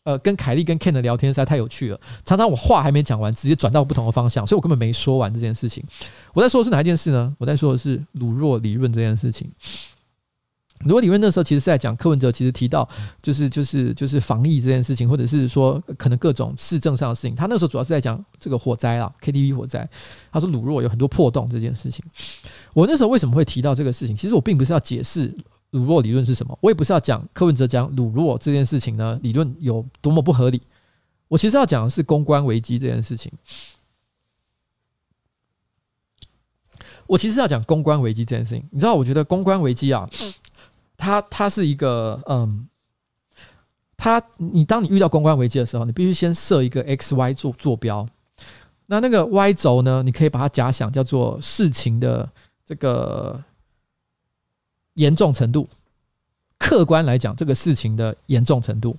[0.04, 5.84] 呃，跟凯莉跟 Ken 的聊天实在太有趣了，常常我话还没讲完，直接转到不同的方向，所以我根本没说完这件事情。
[6.32, 7.34] 我在说的是哪一件事呢？
[7.36, 9.50] 我在说的是鲁若理论这件事情。
[10.84, 12.88] 如果理论那时候其实是在讲柯文哲，其实提到
[13.20, 17.34] 就是就是就是防疫这件事情，或者是说可能各种市政上的事情。
[17.34, 19.88] 他那时候主要是在讲这个火灾啊，KTV 火灾。
[20.30, 22.04] 他说鲁若有很多破洞这件事情。
[22.74, 24.14] 我那时候为什么会提到这个事情？
[24.14, 25.34] 其实我并不是要解释
[25.70, 30.62] 鲁若理论是什么，我也不是要讲柯文哲讲鲁若这件事情呢理论有多么不合理。
[31.26, 33.32] 我其实要讲的是公关危机这件事情。
[37.06, 38.64] 我其实要讲公关危机这件事情。
[38.70, 40.08] 你知道，我觉得公关危机啊。
[40.98, 42.68] 它它是一个嗯，
[43.96, 48.06] 它你当你遇到公关危机的时候，你必须先设一个 X Y 坐坐标。
[48.84, 52.28] 那那个 Y 轴呢，你可以把它假想叫做事情的
[52.66, 53.42] 这个
[54.94, 55.68] 严重程度，
[56.58, 58.96] 客观来讲，这个事情的严重程度。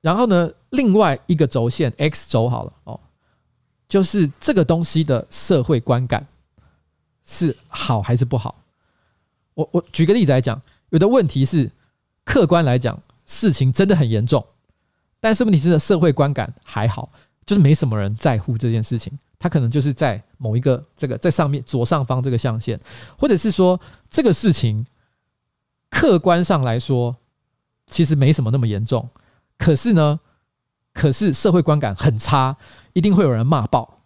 [0.00, 2.98] 然后呢，另外一个轴线 X 轴好了哦，
[3.88, 6.26] 就是这个东西的社会观感
[7.24, 8.54] 是好还是不好。
[9.58, 11.68] 我我举个例子来讲，有的问题是
[12.24, 12.96] 客观来讲，
[13.26, 14.46] 事情真的很严重，
[15.18, 17.10] 但是问题是社会观感还好，
[17.44, 19.18] 就是没什么人在乎这件事情。
[19.36, 22.78] 他可能就是在某一个这个在上面左上方这个象限，
[23.18, 24.86] 或者是说这个事情
[25.90, 27.16] 客观上来说
[27.88, 29.08] 其实没什么那么严重，
[29.56, 30.20] 可是呢，
[30.92, 32.56] 可是社会观感很差，
[32.92, 34.02] 一定会有人骂爆。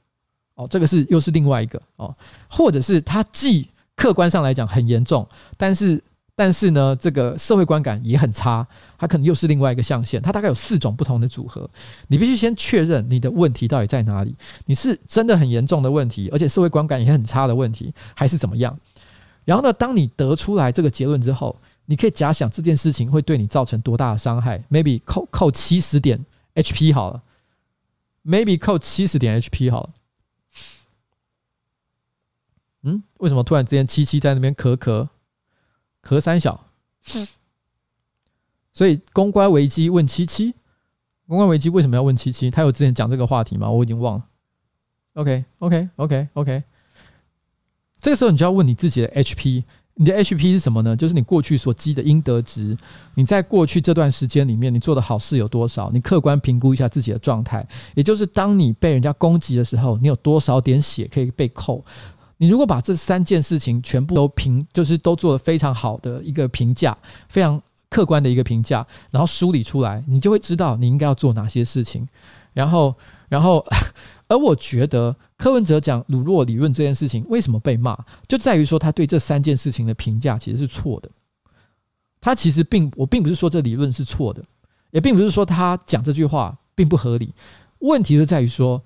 [0.55, 2.17] 哦，这个是又是另外一个哦，
[2.49, 3.69] 或者是他既。
[3.97, 6.03] 客观上来讲很严重，但是
[6.35, 8.67] 但是呢，这个社会观感也很差，
[8.99, 10.21] 它可能又是另外一个象限。
[10.21, 11.69] 它大概有四种不同的组合，
[12.09, 14.35] 你必须先确认你的问题到底在哪里。
[14.65, 18.77] 你是真的很严重的问题，而且社会观感也很差的问题，还是怎么样？
[19.45, 26.25] 然后呢，当你得出来这个结论之后，你可以假想这件事情会对你造成多大的伤害？Maybe 扣扣七十点
[26.55, 27.23] HP 好了
[28.25, 29.91] ，Maybe 扣七十点 HP 好了。
[32.83, 35.09] 嗯，为什么突然之间七七在那边咳咳
[36.03, 36.67] 咳三小？
[37.15, 37.27] 嗯，
[38.75, 40.55] 所以公关危机问七七，
[41.27, 42.51] 公关危机为什么要问七七？
[42.51, 43.71] 他有之前讲这个话题吗？
[43.71, 44.27] 我已经忘了。
[45.15, 46.63] OK OK OK OK，
[48.01, 49.63] 这个时候你就要问你自己的 HP
[49.95, 50.97] 你的 HP 是什么呢？
[50.97, 52.77] 就是你过去所积的应得值，
[53.15, 55.91] 你在过去这段时间里面，你做的好事有多少？
[55.93, 57.65] 你客观评估一下自己的状态，
[57.95, 61.85] 也就是当你被人家攻击的时候，你有多少点血可以被扣？
[62.43, 72.05] 你如果把这三件事情全部都评，就是都做得非常好的一个评价，非常客观的一个评价，然后梳理出来，你就会知道你应该要做哪些事情，
[72.53, 72.93] 然后，
[73.29, 73.65] 然后。
[74.27, 81.11] 而我觉得柯文哲讲鲁洛理论这件事情为什么被骂，就在于说他对这三件事情的评价其实是错的。
[82.19, 84.43] 他其实并我并不是说这理论是错的，
[84.91, 87.33] 也并不是说他讲这句话并不合理。
[87.79, 88.83] 问题就在于说。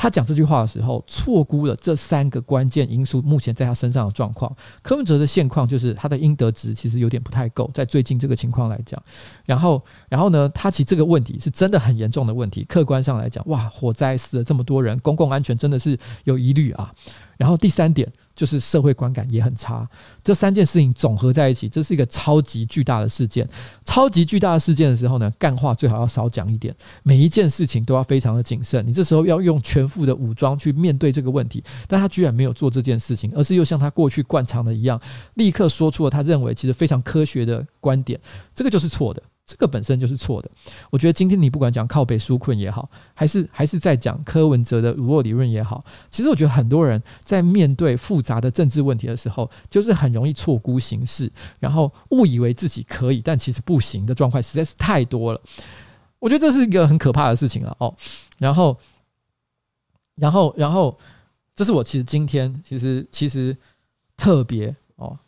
[0.00, 4.54] 他讲这句话的时候，错估了这三个关键因素目前在他身上的状况。
[4.80, 9.02] 柯文哲的现况就是他的应得值其实有点不太够，在最近这个情况来讲。
[9.44, 12.62] 然后，然后呢，他其实这个问题是真的很严重的问题。
[12.64, 16.94] 客观上来讲，哇，火灾死了这么多人，公共安全真的是有疑虑啊。
[17.38, 18.12] 然后第三点。
[18.38, 19.84] 就是社会观感也很差，
[20.22, 23.44] 这三件事情总合在一起，这是一个超级巨大的事件。
[23.84, 26.72] 超级巨大的事件的时候呢，干话最好要少讲一点，
[27.02, 28.86] 每一件事情都要非常的谨慎。
[28.86, 35.00] 你这时候要用全副的武装去面对这个问题，但他居然没有做这件事情，而是又像他过去惯常的一样，
[35.34, 38.20] 立刻说出了他认为其实非常科学的观点，
[38.54, 39.20] 这个就是错的。
[39.48, 40.50] 这个本身就是错的。
[40.90, 55.40] 我觉得今天你不管讲靠北纾困也好，还是还是在讲柯文哲的鲁洛理论也好，其实我觉得很多人在面对复杂的政治问题的时候，就是很容易错估形势，然后误以为自己可以，但其实不行的状况实在是太多了。
[56.18, 57.96] 我觉得这是一个很可怕的事情了哦。
[58.36, 58.78] 然后，
[60.14, 60.98] 然后，然后，
[61.54, 63.56] 这是我其实今天其实其实
[64.14, 65.18] 特别哦，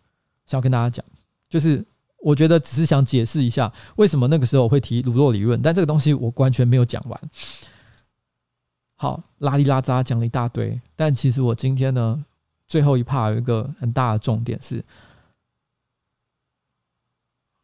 [0.47, 1.03] 想要跟大家讲，
[1.49, 1.83] 就是。
[2.23, 7.31] 我觉得只是想解释一下为什么那个时候我会提鲁洛理论，但这个东西我完全没有讲完。
[8.95, 12.23] 好，拉里拉扎讲了一大堆，但其实我今天呢，
[12.67, 14.85] 最后一 part 有一个很大的重点是，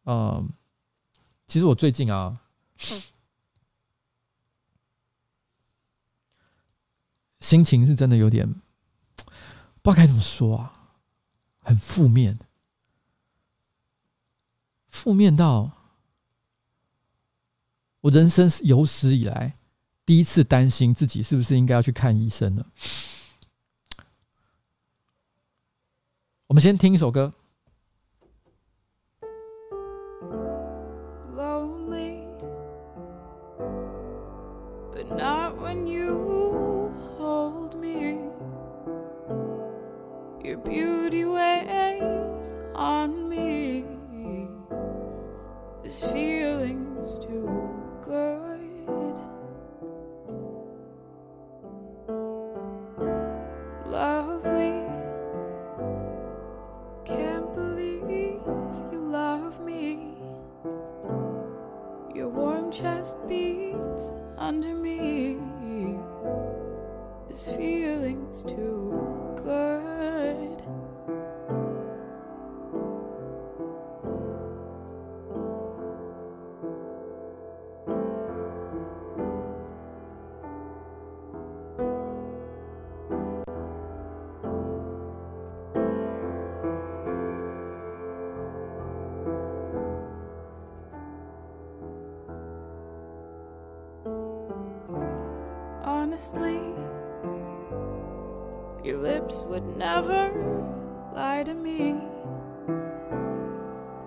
[0.05, 0.49] 嗯，
[1.45, 2.39] 其实我最近啊，
[7.39, 8.51] 心情是真的有点
[9.83, 10.89] 不知道该怎么说啊，
[11.59, 12.39] 很负面。
[14.97, 15.69] 负面到
[18.01, 19.53] 我人生有史以来
[20.07, 22.65] 第一次担心自己是不是应该要去看医生了。
[26.47, 27.31] 我们先听一首歌。
[40.67, 40.87] Your
[45.87, 47.47] This feeling's too
[48.03, 49.15] good.
[53.87, 54.83] Lovely,
[57.05, 60.17] can't believe you love me.
[62.13, 65.37] Your warm chest beats under me.
[67.29, 68.86] This feeling's too
[98.97, 100.31] lips would never
[101.13, 101.95] lie to me.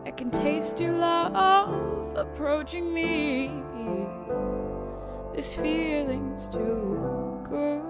[0.05, 3.51] I can taste your love approaching me.
[5.35, 7.90] This feeling's too good.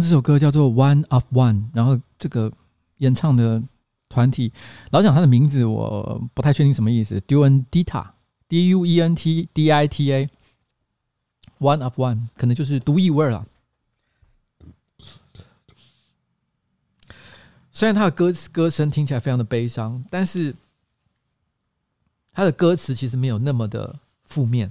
[0.00, 2.52] 这首歌叫做《One of One》，然后这个
[2.98, 3.62] 演唱的
[4.08, 4.52] 团体，
[4.90, 7.20] 老讲他的名字我不太确定什么意思。
[7.20, 13.46] Duendita，D U E N T D I T A，One of One，可能就是独一无二了。
[17.72, 20.54] 虽然他的歌歌声听起来非常的悲伤，但是
[22.32, 24.70] 他的歌词其实没有那么的负面，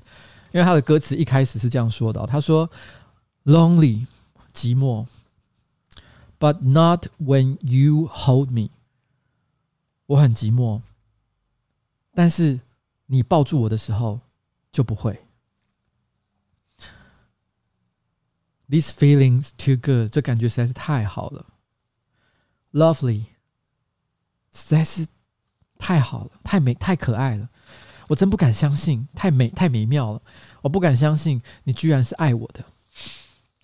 [0.52, 2.70] 因为他的歌词一开始是这样说的：“他说
[3.46, 4.06] ，lonely
[4.54, 5.06] 寂寞
[6.40, 8.70] ，but not when you hold me。
[10.06, 10.82] 我很寂寞，
[12.14, 12.60] 但是
[13.06, 14.20] 你抱住我的时候
[14.72, 15.24] 就不会。
[18.70, 21.46] These feelings too good，这感觉实在是太好了。”
[22.72, 23.24] Lovely，
[24.52, 25.08] 实在是
[25.80, 27.50] 太好了，太美，太可爱了。
[28.08, 30.22] 我真不敢相信，太美，太美妙了。
[30.62, 32.64] 我不敢相信你居然是爱我的。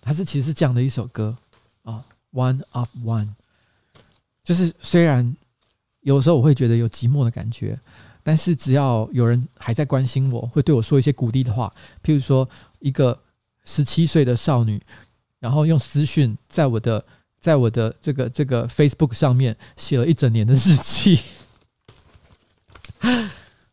[0.00, 1.36] 它是其实是这样的一首歌
[1.82, 2.04] 啊
[2.36, 3.30] ，One of One。
[4.44, 5.34] 就是虽然
[6.02, 7.76] 有时候我会觉得有寂寞的感觉，
[8.22, 11.72] 但是只要有人还在关心我，会对我说一些鼓励的话，
[12.04, 12.48] 譬如说
[12.78, 13.18] 一个
[13.64, 14.80] 十七岁的少女，
[15.40, 17.04] 然后用私讯在我的。
[17.38, 21.20] 在我的这个这个 Facebook 上面写了一整年的日记，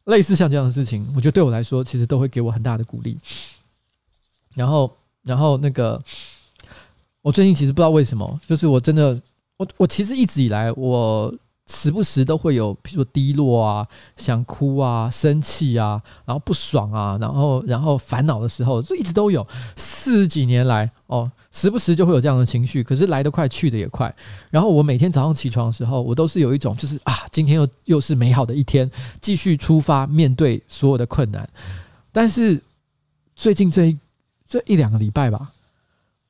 [0.03, 3.17] 类似像这样的事情，我觉得对我来说，其实都会给我很大的鼓励。
[4.53, 6.03] 然后，然后那个，
[7.23, 9.19] 我最近其实不知道为什么，就是我真的，
[9.57, 11.33] 我我其实一直以来我。
[11.65, 13.87] 时不时都会有，比如说低落啊、
[14.17, 19.47] 想哭啊、生气啊，然后不爽啊，然后然后烦恼的时候，就一直都有。
[19.77, 24.13] 四十几年来，哦，时不时就会有这样的情绪，可是来得快，去得也快。
[24.49, 28.91] 然后我每天早上起床的时候，我都是有一种，就是啊，今天又又是美好的一天，
[29.21, 31.49] 继续出发面对所有的困难。
[32.11, 32.61] 但是
[33.37, 33.97] 最近这一
[34.45, 35.52] 这一两个礼拜吧，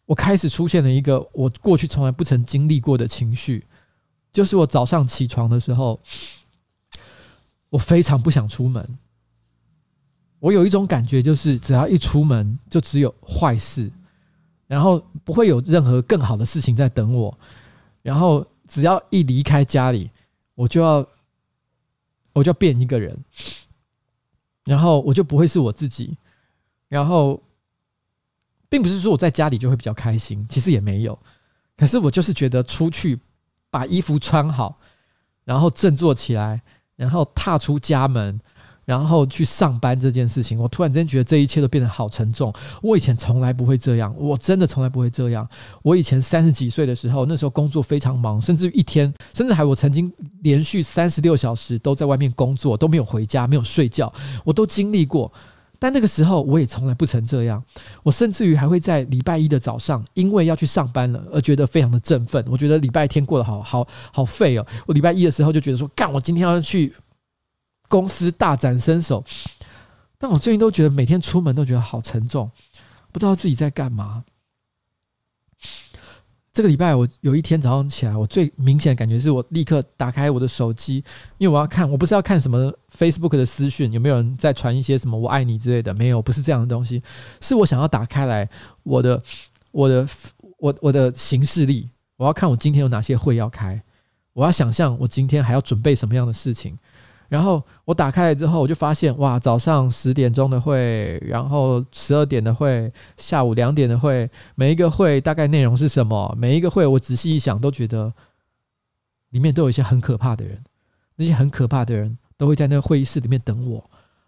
[0.06, 3.66] 我开始出现了一个我过去从来不曾经历过的情绪。
[4.32, 6.00] 就是我早上起床的时候，
[7.70, 8.98] 我非常不想出门。
[10.40, 13.92] 我有一种感觉，就是只要一出门，就只有坏事，
[14.68, 17.38] 然后不会有任何更好的事情在等我。
[18.02, 20.10] 然后只要一离开家里，
[20.56, 21.08] 我就要，
[22.34, 23.18] 我就变一个人，
[24.66, 26.18] 然后我就不会是我自己。
[26.90, 27.42] 然后，
[28.74, 31.14] 并不是说我在家里就会比较开心，其实也没有。
[31.78, 33.20] 可是我就是觉得出去。
[33.74, 34.78] 把衣服穿好，
[35.46, 36.62] 然后振作起来，
[36.96, 38.40] 然后踏出家门，
[38.86, 42.54] 然后去上班这件事情，我突然间觉得这一切都变得好沉重。
[42.84, 45.50] 我以前从来不会这样，我真的从来不会这样。
[45.82, 50.14] 我以前三十几岁的时候，那时候工作非常忙，甚至一天，甚至还我曾经
[50.44, 54.14] 连续三十六小时都在外面工作，都没有回家，没有睡觉，
[54.44, 55.34] 我都经历过。
[55.84, 57.62] 但那个时候，我也从来不曾这样。
[58.04, 62.42] 我甚至于还会在礼拜一的早上，因为要去上班了，而觉得非常的振奋。
[62.50, 64.66] 我觉得礼拜天过得好好好废哦。
[64.86, 66.94] 我礼拜一的时候就觉得说，干，我今天要去
[67.90, 69.22] 公司大展身手。
[70.18, 72.50] 但我最近都觉得每天出门都觉得好沉重，
[73.12, 74.24] 不知道自己在干嘛。
[76.54, 81.04] 这个礼拜，我有一天早上起来，我最明显的感觉是我立刻打开我的手机，
[81.40, 87.02] 因为我要看，我不是要看什么 Facebook 的私讯，有没有人在传一些什么“我爱你”之类的，没有，不是这样的东西，
[87.42, 88.48] 是我想要打开来
[88.84, 89.20] 我的、
[89.72, 90.08] 我的、
[90.60, 93.82] 我我的行事历，我要看我今天有哪些会要开，
[94.34, 96.78] 我要想象我今天还要准备什么样的事情。
[97.34, 106.32] 然后我打开了之后，我就发现哇，早上十点钟的会，然后十二点的会，下午两点的会，每一个会大概内容是什么？
[106.38, 108.14] 每一个会我仔细一想，都觉得
[109.32, 110.64] 里面都有一些很可怕的人，
[111.16, 113.84] 那些很可怕的人都会在那个会议室里面等我，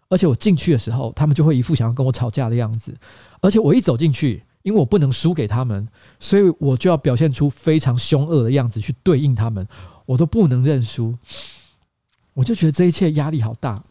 [0.08, 2.92] 而且我进去的时候，他们就会一副想要跟我吵架的样子，
[3.40, 5.86] 而且我一走进去，因为我不能输给他们，
[6.18, 9.64] 所以我就要表现出非常凶恶的样子去对应他们，
[10.06, 11.16] 我都不能认输。
[12.36, 13.82] 我就觉得这一切压力好大。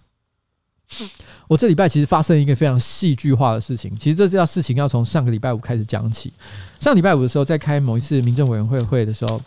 [1.47, 3.91] 我这礼拜其实发生一个非常戏剧化的事情。
[3.97, 6.31] 其实这件事情要从上个礼拜五开始讲起。
[6.79, 9.41] 上礼拜五的时候，在开某一次民政委员会会的时候，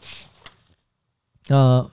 [1.47, 1.89] 呃，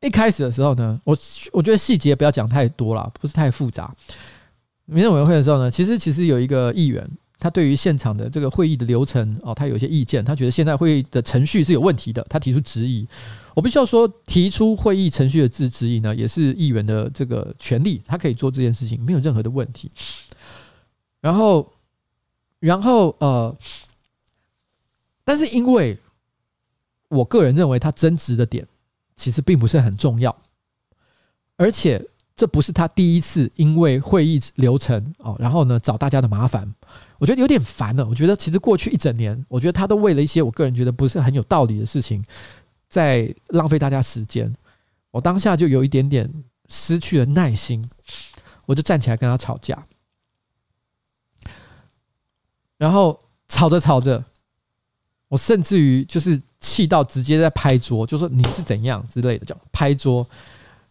[0.00, 1.16] 一开始的时候呢，我
[1.52, 3.94] 我觉得细节不要讲太多了，不是太复杂。
[4.86, 7.08] 民政委员会的时候呢，其实其实有一个议员。
[7.38, 13.06] 他对于现场的这个会议的流程哦，他有一些意见，他觉得现在会议的程序是有问题的，他提出质疑。
[13.54, 19.90] 我必须要说，提出会议程序的质质疑呢，也是议员的这个权利，他可以做这件事情，没有任何的问题。
[21.20, 21.72] 然后，
[22.60, 23.56] 然后呃，
[25.24, 25.98] 但是因为
[27.08, 28.66] 我个人认为他争执的点
[29.16, 30.36] 其实并不是很重要，
[31.56, 32.04] 而且。
[32.38, 36.72] 这不是他第一次因为会议流程哦，然后呢，找大家的麻烦，
[37.18, 38.06] 我觉得有点烦了。
[38.06, 42.24] 我觉得其实过去一整年，我觉得他都为了一些我个人觉得不是很有道理的事情，
[42.88, 44.52] 在浪费大家时间。
[45.10, 46.30] 我当下就有一点点
[46.68, 47.88] 失去了耐心，
[48.66, 49.86] 我就站起来跟他吵架，
[52.76, 53.18] 然后
[53.48, 54.22] 吵着吵着，
[55.28, 60.24] 我甚至于就是气到直接在拍桌，就说你是怎样之类的，叫拍桌。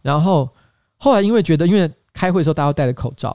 [0.02, 0.48] 然后
[0.96, 3.34] 后来因为觉得，因为开会的时候大家都戴着口罩，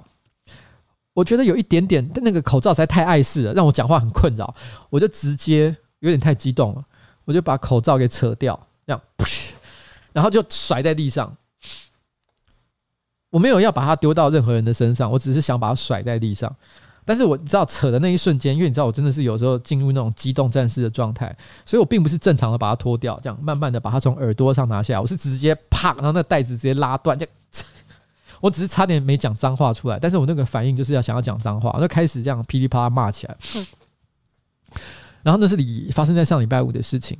[1.13, 4.53] 我觉得有一点点那个口罩实在太碍事了，让我讲话很困扰，
[4.89, 6.83] 我就直接有点太激动了，
[7.25, 9.01] 我就把口罩给扯掉，这样，
[10.11, 11.35] 然后就甩在地上。
[13.29, 16.55] 我没有要把它丢到任何人的身上，我只是想把它甩在地上。
[17.05, 21.35] 但是我知道扯的那一瞬间，因为你知道我真的是有时候进入那种机动战士的状态，
[21.65, 27.25] 所以我并不是正常的把它脱掉，这样慢慢的把它从耳朵上拿下来，我是直接啪，然后那袋子直接拉断，就，
[28.43, 33.37] 我只是差点没讲脏话出来，但是我那个反应就是要想要讲脏话，我就开始这样噼里啪啦骂起来。
[35.21, 37.17] 然后那是你发生在上礼拜五的事情。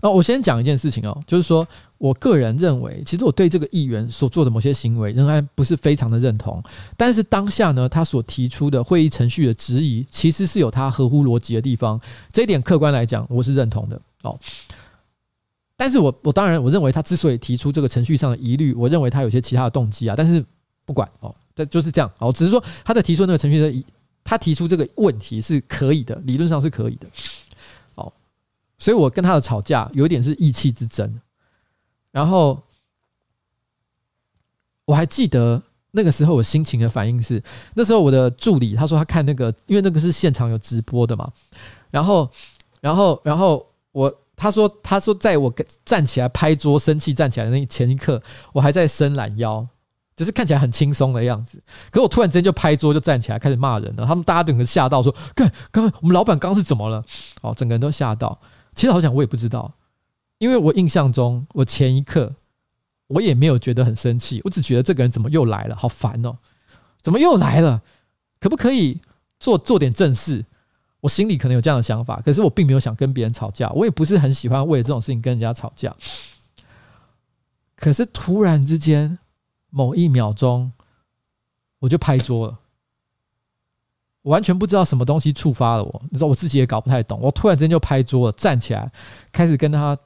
[0.00, 1.68] 那我先讲一件事情哦，就是说
[1.98, 6.62] 我个人认为，其实我对这个议员所做的某些行为仍然不是非常的认同。
[6.96, 12.00] 但是当下呢，他所提出的会议程序的质疑，其实是有他合乎逻辑的地方。
[12.32, 14.40] 这一点客观来讲，我是认同的哦。
[15.76, 20.14] 但是我我当然我认为他之所以提出这个程序上的疑虑，我认为他有些其他的动机啊。
[20.16, 20.44] 但是
[20.84, 22.32] 不管哦，这就是这样哦。
[22.32, 23.84] 只是说他的提出那个程序的，
[24.22, 27.06] 他提出这个问题是可以的，理论上是可以的。
[27.94, 28.12] 哦
[28.76, 31.20] 所以我跟他的吵架有点是意气之争，
[32.10, 32.60] 然后
[34.84, 35.62] 我还记得
[35.92, 37.42] 那个时候我心情的反应是，
[37.74, 41.26] 那时候我的助理他说他看那个，因为那个是现场有直播的嘛，
[41.90, 42.28] 然后，
[42.80, 45.54] 然后，然后我他说他说在我
[45.84, 48.20] 站起来拍桌生气站起来的那前一刻，
[48.52, 49.66] 我还在伸懒腰，
[50.16, 57.04] 就是看起来很轻松的样子，可我突然之间就拍桌就站起来开始骂人了，他们大家整个吓到说，看刚刚我们老板刚刚是怎么了？
[57.42, 58.38] 哦，整个人都吓到。
[58.74, 59.72] 其实好像我也不知道，
[60.38, 62.34] 因为我印象中，我前一刻
[63.06, 66.36] 我也没有觉得很生气，我只觉得这个人怎么又来了，好烦哦！
[67.00, 67.82] 怎么又来了？
[68.40, 69.00] 可不可以
[69.38, 70.44] 做做点正事？
[71.00, 75.94] 我心里可能有这样的想法，可是我并没有想跟别人吵架，我也不是很喜欢为了这种事情跟人家吵架。
[77.76, 79.18] 可是突然之间，
[79.74, 80.70] 某一秒钟，
[81.80, 82.58] 我就拍桌了。
[84.22, 87.18] 我完全不知道什么东西触发了我，你知道我自己也搞不太懂。
[87.20, 88.90] 我突然间就拍桌了，站起来，
[89.32, 89.98] 开始跟他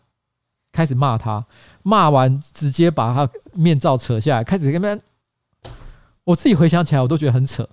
[0.72, 1.46] 开始骂他，
[1.82, 4.98] 骂完直接把他面罩扯下来，开始跟他。
[6.24, 7.68] 我自己回想起来，我都觉得很扯。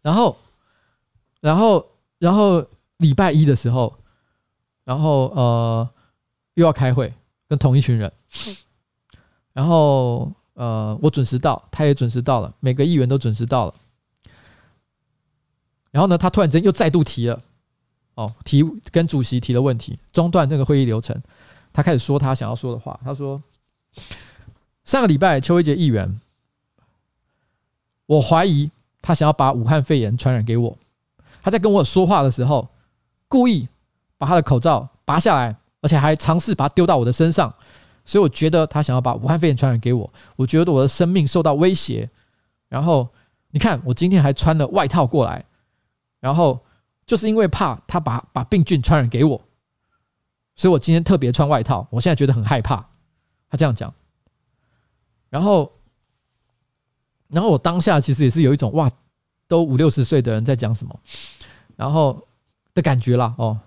[0.00, 0.38] 然后，
[1.40, 1.86] 然后，
[2.18, 2.64] 然后
[2.96, 3.94] 礼拜一的时候，
[4.84, 5.88] 然后呃
[6.54, 7.12] 又要开会，
[7.46, 8.10] 跟同一群人。
[9.58, 13.74] 然后呃我准时到，他也准时到了，每个议员都准时到了。
[15.90, 17.42] 然后呢，他突然间又再度提了，
[18.14, 18.62] 哦，提
[18.92, 21.20] 跟主席提了问题，中断那个会议流程。
[21.72, 23.00] 他开始说他想要说的话。
[23.02, 23.42] 他说
[24.86, 26.20] ：“上个礼拜邱威杰议员，
[28.06, 28.70] 我怀疑
[29.02, 30.78] 他想要把武汉肺炎传染给我。
[31.42, 32.68] 他在跟我说话的时候，
[33.26, 33.66] 故意
[34.16, 37.52] 把他的口罩拔下来，而且还尝试把它丢到我的身上。
[38.08, 40.10] 所以我觉得他想要把武汉肺炎传染给我。
[40.34, 42.08] 我觉得我的生命受到威胁。
[42.68, 43.06] 然后
[43.50, 45.44] 你看，我今天还穿了外套过来。”
[46.18, 46.58] 然后
[47.06, 49.40] 就是因为怕他把把病菌传染给我，
[50.56, 51.86] 所以我今天特别穿外套。
[51.90, 52.84] 我现在觉得很害怕。
[53.50, 53.92] 他这样讲，
[55.30, 55.70] 然后，
[57.28, 58.90] 然后我当下其实也是有一种哇，
[59.46, 61.00] 都五六十岁的人在讲什么，
[61.76, 62.26] 然后
[62.74, 63.58] 的感觉啦哦。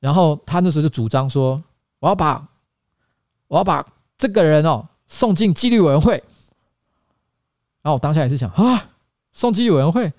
[0.00, 1.62] 然后他那时候就主张说，
[1.98, 2.46] 我要把
[3.52, 6.12] 我要把这个人哦送进纪律委员会。
[7.82, 8.90] 然后我当下也是想啊，
[9.34, 10.10] 送纪律委员会。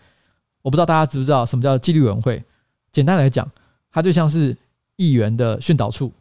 [0.61, 2.43] 我不知道大家知不知道什么叫纪律委员会？
[2.91, 3.49] 简单来讲，
[3.91, 4.55] 它就像是
[4.97, 6.11] 议员的训导处。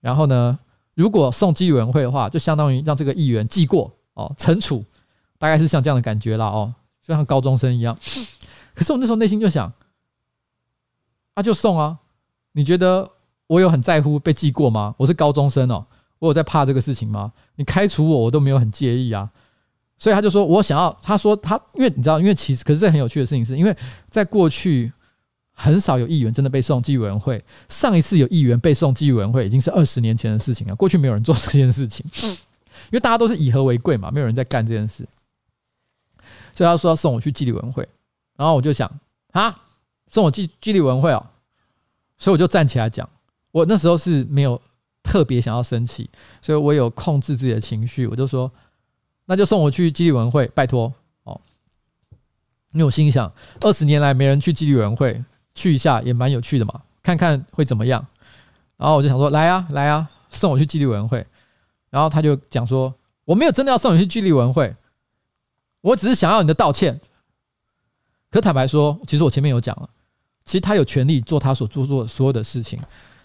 [0.00, 0.56] 然后呢，
[0.94, 4.84] 如果送纪律委员会的话，就相当于让这个议员记过哦，惩处，
[5.38, 7.98] 大概是像这样的感觉了哦，就像高中生一样。
[8.72, 9.72] 可是我那时候内心就想，
[11.34, 11.98] 那、啊、就送啊！
[12.52, 13.10] 你觉得
[13.48, 14.94] 我有很在乎被记过吗？
[14.96, 15.84] 我是高中生哦，
[16.18, 17.32] 我有在怕这个事情吗？
[17.56, 19.30] 你开除我，我都没有很介意啊。
[19.98, 20.94] 所以他就说，我想要。
[21.02, 23.74] 他说他，因为你知道，因为其实，可是这很有趣的事情是，因为
[24.10, 24.92] 在过去
[25.52, 27.42] 很少有议员真的被送纪律委员会。
[27.68, 30.74] 上一次有议员被送纪律委员会，已经是二十年前的事情了。
[30.74, 35.06] 过去没有人做这件事情，因为大家都是以和为贵嘛，没有人在干这件事。
[36.54, 37.88] 所以他说要送我去纪律委员会，
[38.36, 38.90] 然后我就想
[39.32, 39.62] 啊，
[40.08, 41.26] 送我纪纪律委员会哦，
[42.18, 43.08] 所以我就站起来讲，
[43.50, 44.60] 我那时候是没有
[45.06, 46.10] 特别想要生气，
[46.42, 48.50] 所以我有控制自己的情绪，我就说。
[49.28, 50.92] 那就送我去纪律委员会，拜托
[51.24, 51.40] 哦。
[52.70, 55.20] 因为我心想，二十年来没人去纪律委员会，
[55.52, 58.06] 去一下也蛮有趣的嘛，看看会怎么样。
[58.76, 61.26] 然后我就想说，来啊，来啊，送我去纪律委员会。
[61.90, 64.72] 然后他就讲说，我没有真的要送你去纪律委员会，
[65.80, 67.00] 我只是想要你的道歉。
[68.30, 69.90] 可坦白说，其实我前面有讲了，
[70.44, 72.78] 其实他有权利做他所做做所有的事情，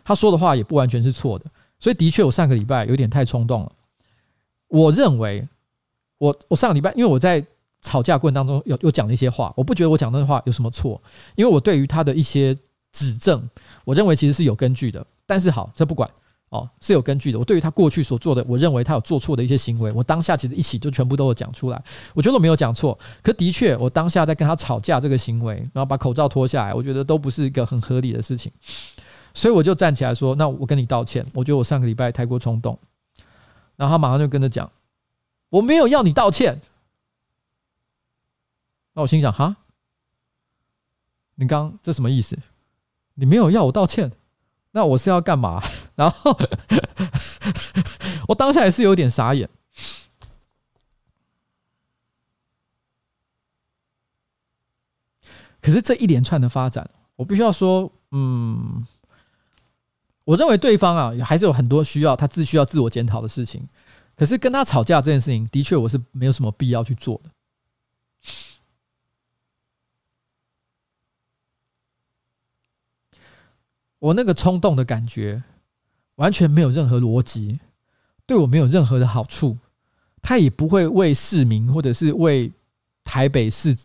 [0.03, 1.45] 他说的话也不完全是错的。
[1.81, 3.71] 所以的确，我上个礼拜有点太冲动了。
[4.69, 5.45] 我认为
[6.17, 7.45] 我，我上个礼拜，因为我在
[7.81, 11.01] 吵架过程当中有有讲了一些话，我不觉得我讲那些话有什么错，
[11.35, 12.57] 因为我对于他的一些
[12.93, 13.49] 指证，
[13.83, 15.05] 我认为其实是有根据的。
[15.25, 16.09] 但是好，这不管。
[16.51, 17.39] 哦，是有根据的。
[17.39, 21.81] 我对于他过去所做的，我认为他有做错的一些行为，我当下其实一起就全部都有讲出来。
[22.13, 28.51] 我觉得我没有讲错，可的确，我当下在跟他吵架这个行为，然后把口罩脱下来，我觉得都不是一个很合理的事情。
[29.33, 32.77] 所以我就站起来说：“那我跟你道歉，我觉得我上个礼拜太过冲动。”
[33.77, 34.71] 然后他马上就跟着讲
[35.49, 36.61] ：“我没有要你道歉。”
[38.93, 39.55] 那我心想：“哈，
[41.35, 42.37] 你刚这什么意思？
[43.13, 44.11] 你没有要我道歉？”
[44.73, 45.61] 那我是要干嘛？
[45.95, 46.37] 然后
[48.27, 49.49] 我当下也是有点傻眼。
[55.59, 58.87] 可是这一连串的发展，我必须要说，嗯，
[60.31, 63.67] 我认为对方啊，还是有很多需要他自需要自我检讨的事情。
[64.15, 67.29] 可是跟他吵架这件事情，的确我是没有什么必要去做的。
[73.99, 75.43] 我那个冲动的感觉，
[76.15, 77.59] 完全没有任何逻辑，
[78.25, 79.57] 对我没有任何的好处，
[80.21, 82.49] 他也不会为市民或者是为
[83.03, 83.77] 台北市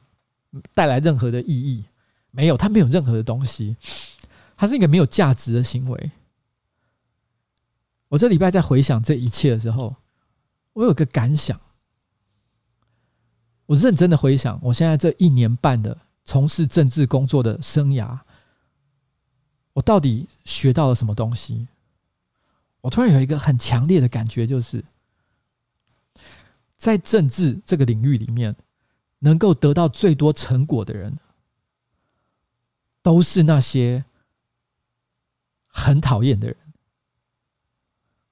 [0.74, 1.84] 带来任何的意义，
[2.30, 3.76] 没有，他没有任何的东西，
[4.56, 6.10] 他是一个没有价值的行为。
[8.08, 9.94] 我这礼拜在回想这一切的时候，
[10.72, 11.60] 我有个感想，
[13.66, 18.18] 我认真的回想我现在这一年半的从事政治工作的生涯。
[19.72, 21.66] 我到底学到了什么东西？
[22.80, 24.82] 我突然有一个很强烈的感觉，就是
[26.78, 28.54] 在政治这个领域里面，
[29.18, 31.18] 能够得到最多成果的人，
[33.02, 34.04] 都是那些
[35.66, 36.56] 很讨厌的人。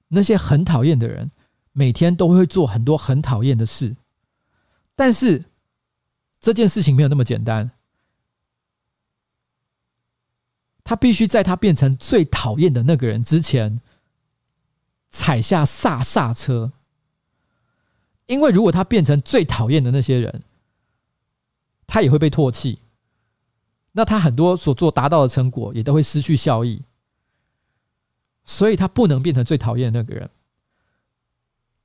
[0.07, 1.31] 那些很讨厌的人，
[1.71, 3.95] 每天都会做很多很讨厌的事，
[4.95, 5.43] 但是
[6.39, 7.71] 这件事情没有那么简单。
[10.83, 13.81] 他必须在他变成最讨厌的那个人之前
[15.09, 16.71] 踩下刹刹车，
[18.27, 20.43] 因为如果他变成最讨厌的那些人，
[21.87, 22.79] 他也会被唾弃，
[23.93, 26.79] 那他很多所做达到的成果也都会失去效益，
[28.45, 30.29] 所以他不能变成最讨厌的那个人。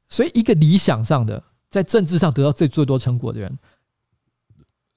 [0.09, 3.59] 所以，一个理想上的在政治上得到最最多成果的人。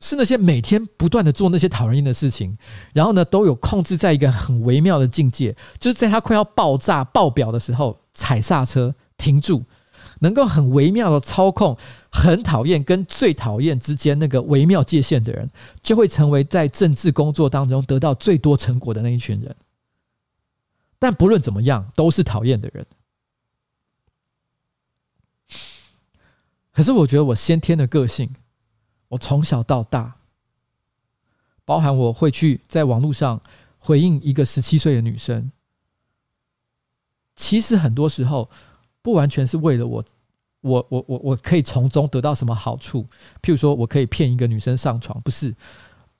[0.06, 2.57] 是那些每天不断的做那些讨人厌的事情，
[2.91, 9.64] 然后呢，都有控制在一个很微妙的境界，就是在他快要爆炸爆表的时候踩刹车停住，
[10.19, 11.77] 能够很微妙的操控
[12.11, 15.49] 很讨厌跟最讨厌之间那个微妙界限的人，
[15.81, 19.56] 就会成为在政治工作当中得到最多成果的那一群人。
[21.03, 22.88] 但不论怎么样，都是讨厌的人。
[26.71, 28.34] 可是我觉得我先天的个性。
[29.09, 30.15] 我从小到大，
[31.65, 33.41] 包含我会去在网络上
[33.80, 35.51] 回应一个十七岁的女生，
[37.35, 38.49] 其实很多时候
[39.01, 40.05] 不完全是为了我，
[40.61, 43.03] 我我我我可以从中得到什么好处，
[43.41, 45.53] 譬如说我可以骗一个女生上床，不是，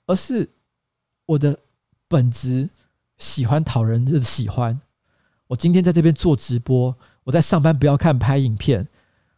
[0.04, 0.46] 而是
[1.24, 1.58] 我的
[2.06, 2.68] 本质
[3.18, 4.80] 喜欢讨人的喜欢。
[5.46, 8.88] 我今天在这边做直播，我在上班不要看拍影片。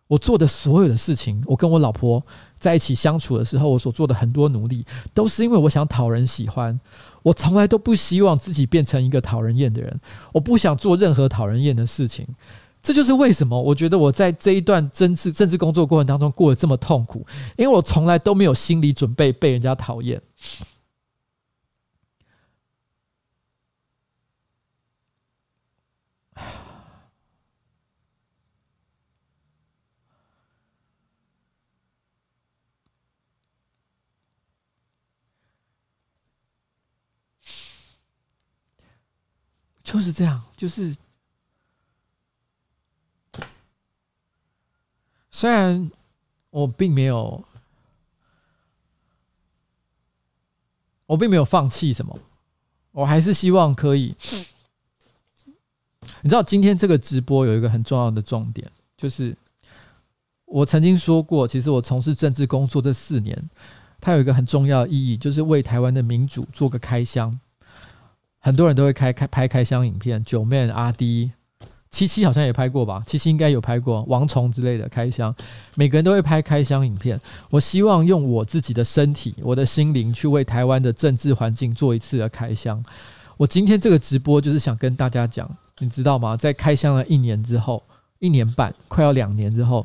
[0.08, 2.24] 我做的所有的事情，我跟我老婆
[2.60, 6.78] 在一起相处的时候，我所做的很多努力，都是因为我想讨人喜欢。
[7.24, 10.00] 我从来都不希望自己变成一个讨人厌的人，
[10.32, 12.24] 我不想做任何讨人厌的事情。
[12.80, 17.26] 这就是为什么我觉得我在这一段政治政治工作过程当中过得这么痛苦，
[17.56, 20.22] 因为我从来都没有心理准备被人家讨厌。
[39.86, 40.94] 就是这样，就是
[45.30, 45.88] 虽然
[46.50, 47.42] 我并没有，
[51.06, 52.18] 我并没有放弃什么，
[52.90, 54.12] 我还是希望可以。
[56.20, 59.36] 你知道，今天这个直播有一个很重要的重点，就是
[60.46, 63.50] 我曾经说过，其实我从事政治工作这四年，
[64.00, 67.38] 它有一个很重要的意义，就是为台湾的民主做个开箱。
[68.46, 71.28] 很多人都会开开拍开箱影片，九妹、阿滴、
[71.90, 73.02] 七七好像也拍过吧？
[73.04, 75.34] 七七应该有拍过王虫之类的开箱，
[75.74, 77.20] 每个人都会拍开箱影片。
[77.50, 82.80] 我希望用我自己的身体、我的心灵去为台湾的政治环境做一次的开箱。
[83.36, 85.50] 我今天这个直播就是想跟大家讲，
[85.80, 86.36] 你知道吗？
[86.36, 87.82] 在开箱了一年之后，
[88.20, 89.84] 一年半快要两年之后，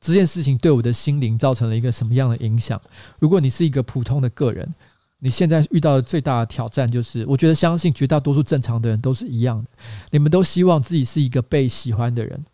[0.00, 2.80] 这件事情对我的心灵造成了一个什么样的影响？
[3.18, 4.72] 如果你是一个普通的个人，
[5.20, 9.70] 你现在遇到的最大的挑战就是，我觉得相信绝大多数正常的人都是一样的。
[10.10, 12.44] 你们都希望自己是一个被喜欢的人，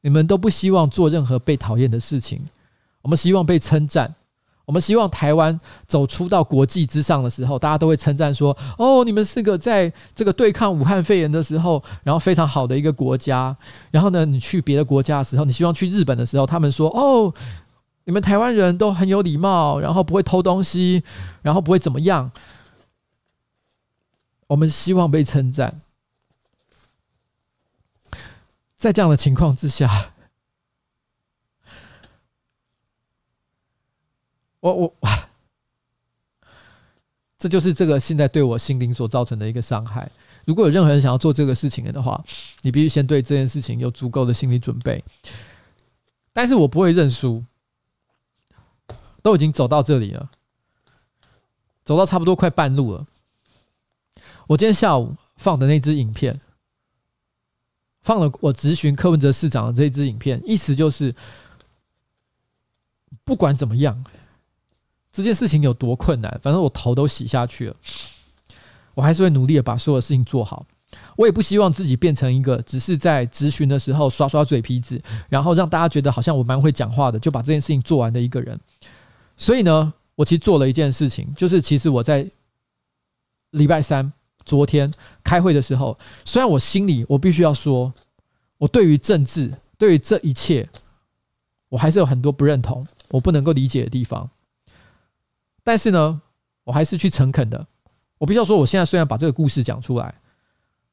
[0.00, 2.42] 你们都不希望做任何被讨厌的事情。
[3.02, 4.12] 我们希望被称赞，
[4.64, 13.56] 我们希望台湾走出到国际之上的时候，大家都会称赞说：“哦，你们是个在这个对抗武汉肺炎的时候，然后非常好的一个国家。”
[13.92, 17.32] 然后呢，你去别的国家的时候，你希望去日本的时候，他们说：“哦。”
[18.10, 21.04] 你们台湾人都很有礼貌，然后不会偷东西，
[21.42, 22.32] 然后不会怎么样。
[24.48, 25.80] 我们希望被称赞。
[28.74, 30.12] 在这样的情况之下，
[34.58, 34.96] 我我，
[37.38, 40.10] 这就是这个现在对我心灵所造成的一个伤害。
[40.44, 42.20] 如果有任何人想要做这个事情的话，
[42.62, 45.04] 你必须先对这件事情有足够的心理准备。
[46.32, 47.44] 但是我不会认输。
[49.22, 50.30] 都已经走到这里了，
[51.84, 53.06] 走到差不多快半路了。
[54.46, 56.40] 我今天下午放的那支影片，
[58.02, 61.14] 放了我咨询柯文哲市长的这支影片，意思就是，
[63.24, 64.04] 不管怎么样，
[65.12, 67.76] 这件事情有多困难，反正我头都洗下去了，
[68.94, 70.66] 我还是会努力的把所有事情做好。
[71.16, 78.58] 我也不希望自己变成一个只是在咨询的时候耍耍嘴皮子，然后让大家觉得好像我蛮会讲话的，就把这件事情做完的一个人。
[79.40, 82.30] 所以呢，我其实做了一件事情，就是其实我在
[83.52, 84.12] 礼拜三
[84.44, 84.92] 昨天
[85.24, 87.90] 开会的时候，虽然我心里我必须要说，
[88.58, 90.68] 我对于政治，对于这一切，
[91.70, 94.28] 我还是有很多不认同，我不能够理解的地方。
[95.64, 96.20] 但是呢，
[96.64, 97.66] 我还是去诚恳的，
[98.18, 100.14] 我必须要说，我现在虽然把这个故事讲出来，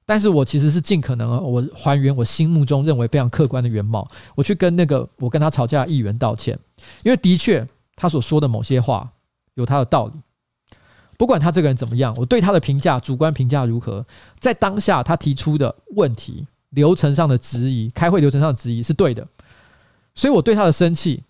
[0.06, 6.58] 但是我其实是尽可能我还原我心目中认为非常客观的原貌，我去跟那个我跟他吵架的议员道歉，
[7.04, 7.68] 因为的确。
[7.98, 9.12] 他所说的某些话
[9.56, 10.14] 有他的道理，
[11.18, 14.06] 不管他这个人怎么样，我对他的评价主观评价如何，
[14.40, 19.28] 在当下他提出的问题、流程上的质疑、开会流程上的质疑是对的，
[20.14, 21.24] 所以我对他的生气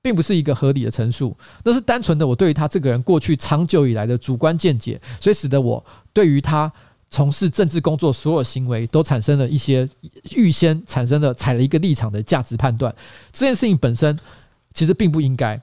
[0.00, 5.84] 并不是一个合理的陈述，那是单纯的我对于他这个人过去长久以来的主观见解，所以使得我
[6.14, 6.72] 对于他
[7.10, 9.86] 从事政治工作所有行为都产生了一些
[10.34, 12.94] 预先产生了踩了一个立场的价值判断，
[13.30, 14.18] 这件事情本身
[14.72, 15.60] 其实并不应该。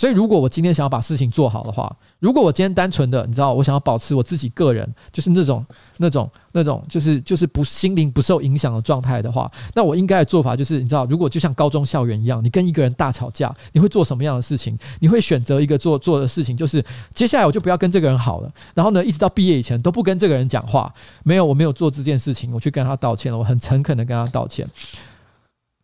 [0.00, 5.62] 所以，如果我今天想要把事情做好的话，如果我今天单纯的，你知道，我想要保持我自己个人，就是那种、
[5.98, 14.74] 那种、那种，就是就是不心灵不受影响的状态的话，那我应该的做法就是，你知道，如果就像高中校园一样，你跟一个人大吵架，你会做什么样的事情？
[15.00, 16.82] 你会选择一个做做的事情，就是
[17.12, 20.90] 接下来我就不要跟这个人好了，然后呢，一直到毕业以前都不跟这个人讲话。
[21.24, 24.66] 没有，我没有做这件事情，我去跟他道歉了，我很诚恳的跟他道歉。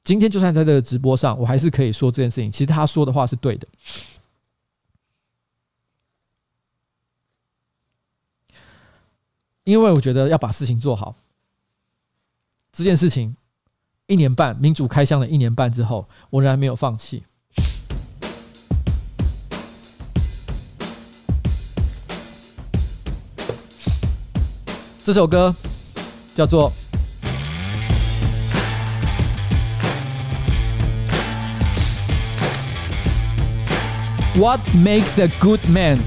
[0.07, 2.49] 今天就算在这个直播上，我还是可以说这件事情。
[2.49, 3.67] 其实他说的话是对的，
[9.65, 11.17] 因为我觉得要把事情做好。
[12.73, 13.37] 这件事情
[14.07, 17.25] 一年半民主开箱了一年半之后，我仍然没有放弃。
[25.03, 25.53] 这首歌
[26.37, 26.73] 叫做。
[34.39, 35.99] What makes a good man？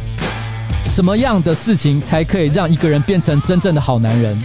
[0.84, 4.38] 什么样的事情才可以让一个人变成真正的好男人？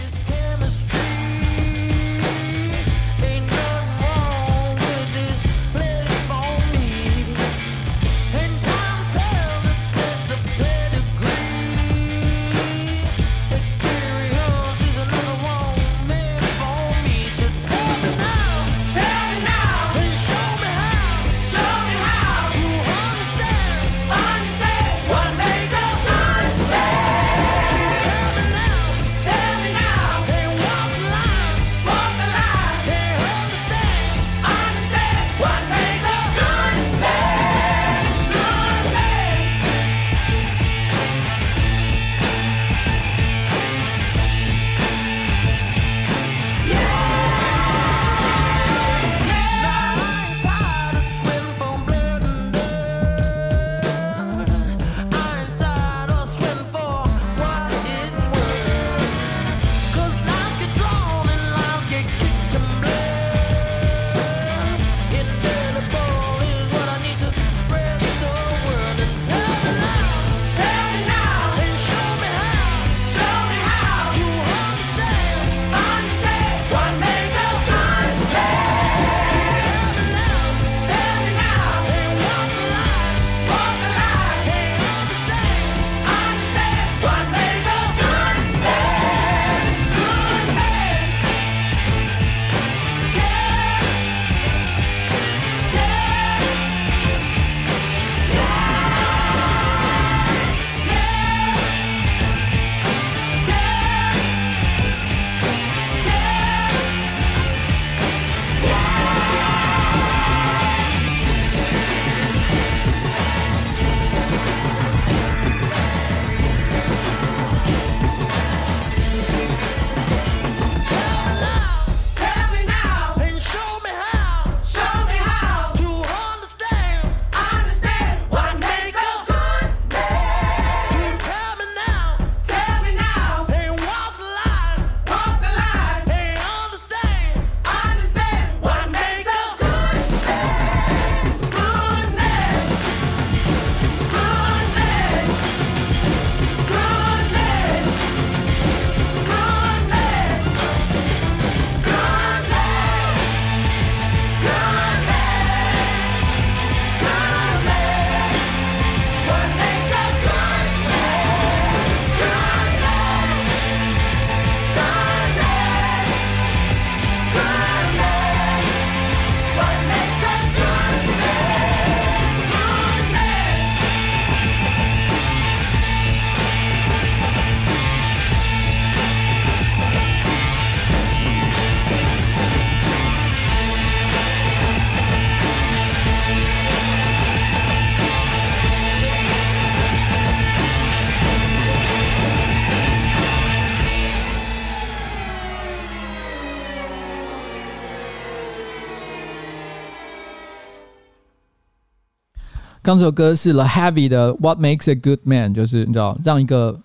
[202.85, 206.79] 刚这首歌是 The Heavy 的《What Makes a Good Man》，就是你知道，让一个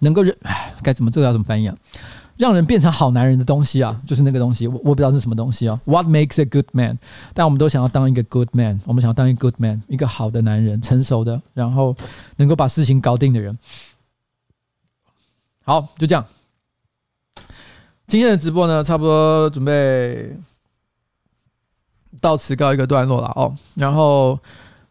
[0.00, 1.76] 能够人，哎，该怎么这个要怎么翻译啊？
[2.36, 5.80] 让人变成好男人的东西啊，就是那个东西，我我不知道是什么东西啊。
[5.84, 6.98] What makes a good man？
[7.32, 11.96] 但我们都想要当一个 good man，我们想要当一个 good man，一个好的男人，成熟的，然后
[12.34, 13.56] 能够把事情搞定的人。
[15.62, 16.26] 好，就这样。
[18.08, 20.36] 今天的直播呢，差不多准备
[22.20, 23.54] 到此告一个段落了哦。
[23.74, 24.36] 然后，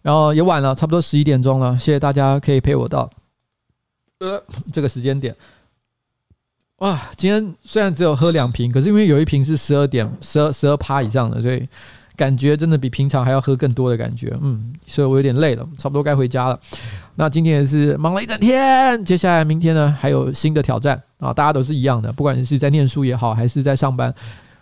[0.08, 1.78] 然后也晚了，差不多十一点钟了。
[1.78, 3.10] 谢谢大家可以陪我到
[4.20, 5.36] 呃这个时间点。
[6.78, 11.68] 哇，今天虽然只有喝两瓶，可是因为有一瓶是十二点十二十二趴以上的，所以
[12.16, 14.34] 感觉真的比平常还要喝更多的感觉。
[14.42, 16.58] 嗯，所以我有点累了，差不多该回家了。
[17.16, 21.34] 那今天也是忙了一整天，接下来明天呢还有新的挑战啊！
[21.34, 24.16] 大家都是一样的，不管你是在念书也好，还是在上班，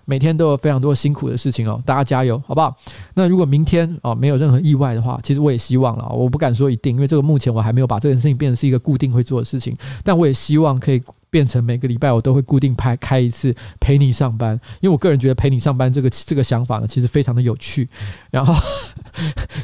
[0.06, 1.82] 每天都有非常多辛苦的事情哦。
[1.86, 2.76] 大家加油，好不好？
[3.14, 11.02] 那如果明天啊没有任何意外的话，其实我也希望了，我不敢说一定，因为这个目前我还没有把这件事情变成是一个固定会做的事情，但我也希望可以。
[11.28, 17.90] 变成每个礼拜我都会固定拍开一次陪你上班，因为我个人觉得陪你上班这个这个想法呢，其实非常的有趣。
[18.32, 18.54] 然后，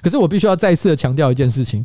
[0.03, 1.81] 可是我必须要再次的强调一件事情：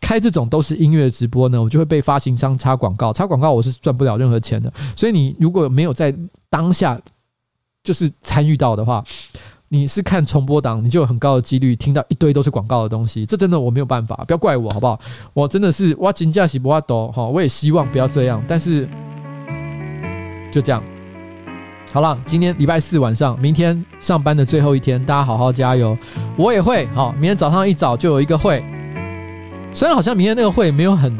[0.00, 4.72] 开这种都是音乐直播呢，我就会被发行商插广告，插广告我是赚不了任何钱的。
[4.96, 6.12] 所以你如果没有在
[6.50, 7.00] 当下
[7.82, 9.02] 就是参与到的话，
[9.68, 13.26] 你是看重播档，你就有很高的几率听到一堆都是广告的东西。
[13.26, 15.00] 这真的我没有办法，不要怪我好不好？
[15.34, 18.88] 我真的是我真的是没办法哈，我也希望不要这样，但是。
[20.50, 20.82] 就这样，
[21.92, 25.94] 好了，今天礼拜四晚上，明天上班的最后一天，大家好好加油，
[26.38, 27.12] 我也会好。
[27.12, 28.64] 明天早上一早就有一个会，
[29.74, 31.12] 虽然好像明天那个会没有很，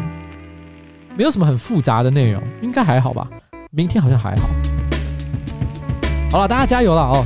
[1.14, 3.28] 没有什么很复杂的内容，应该还好吧？
[3.70, 4.48] 明天好像还好。
[6.30, 7.24] 好了，大家加油了哦！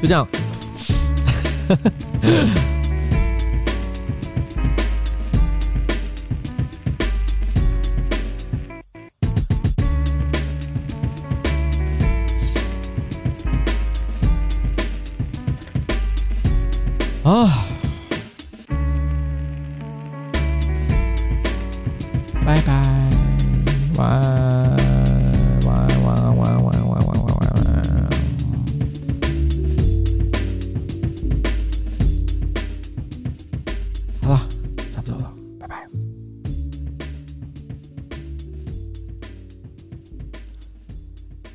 [0.00, 0.26] 就这样。
[17.24, 17.58] 啊！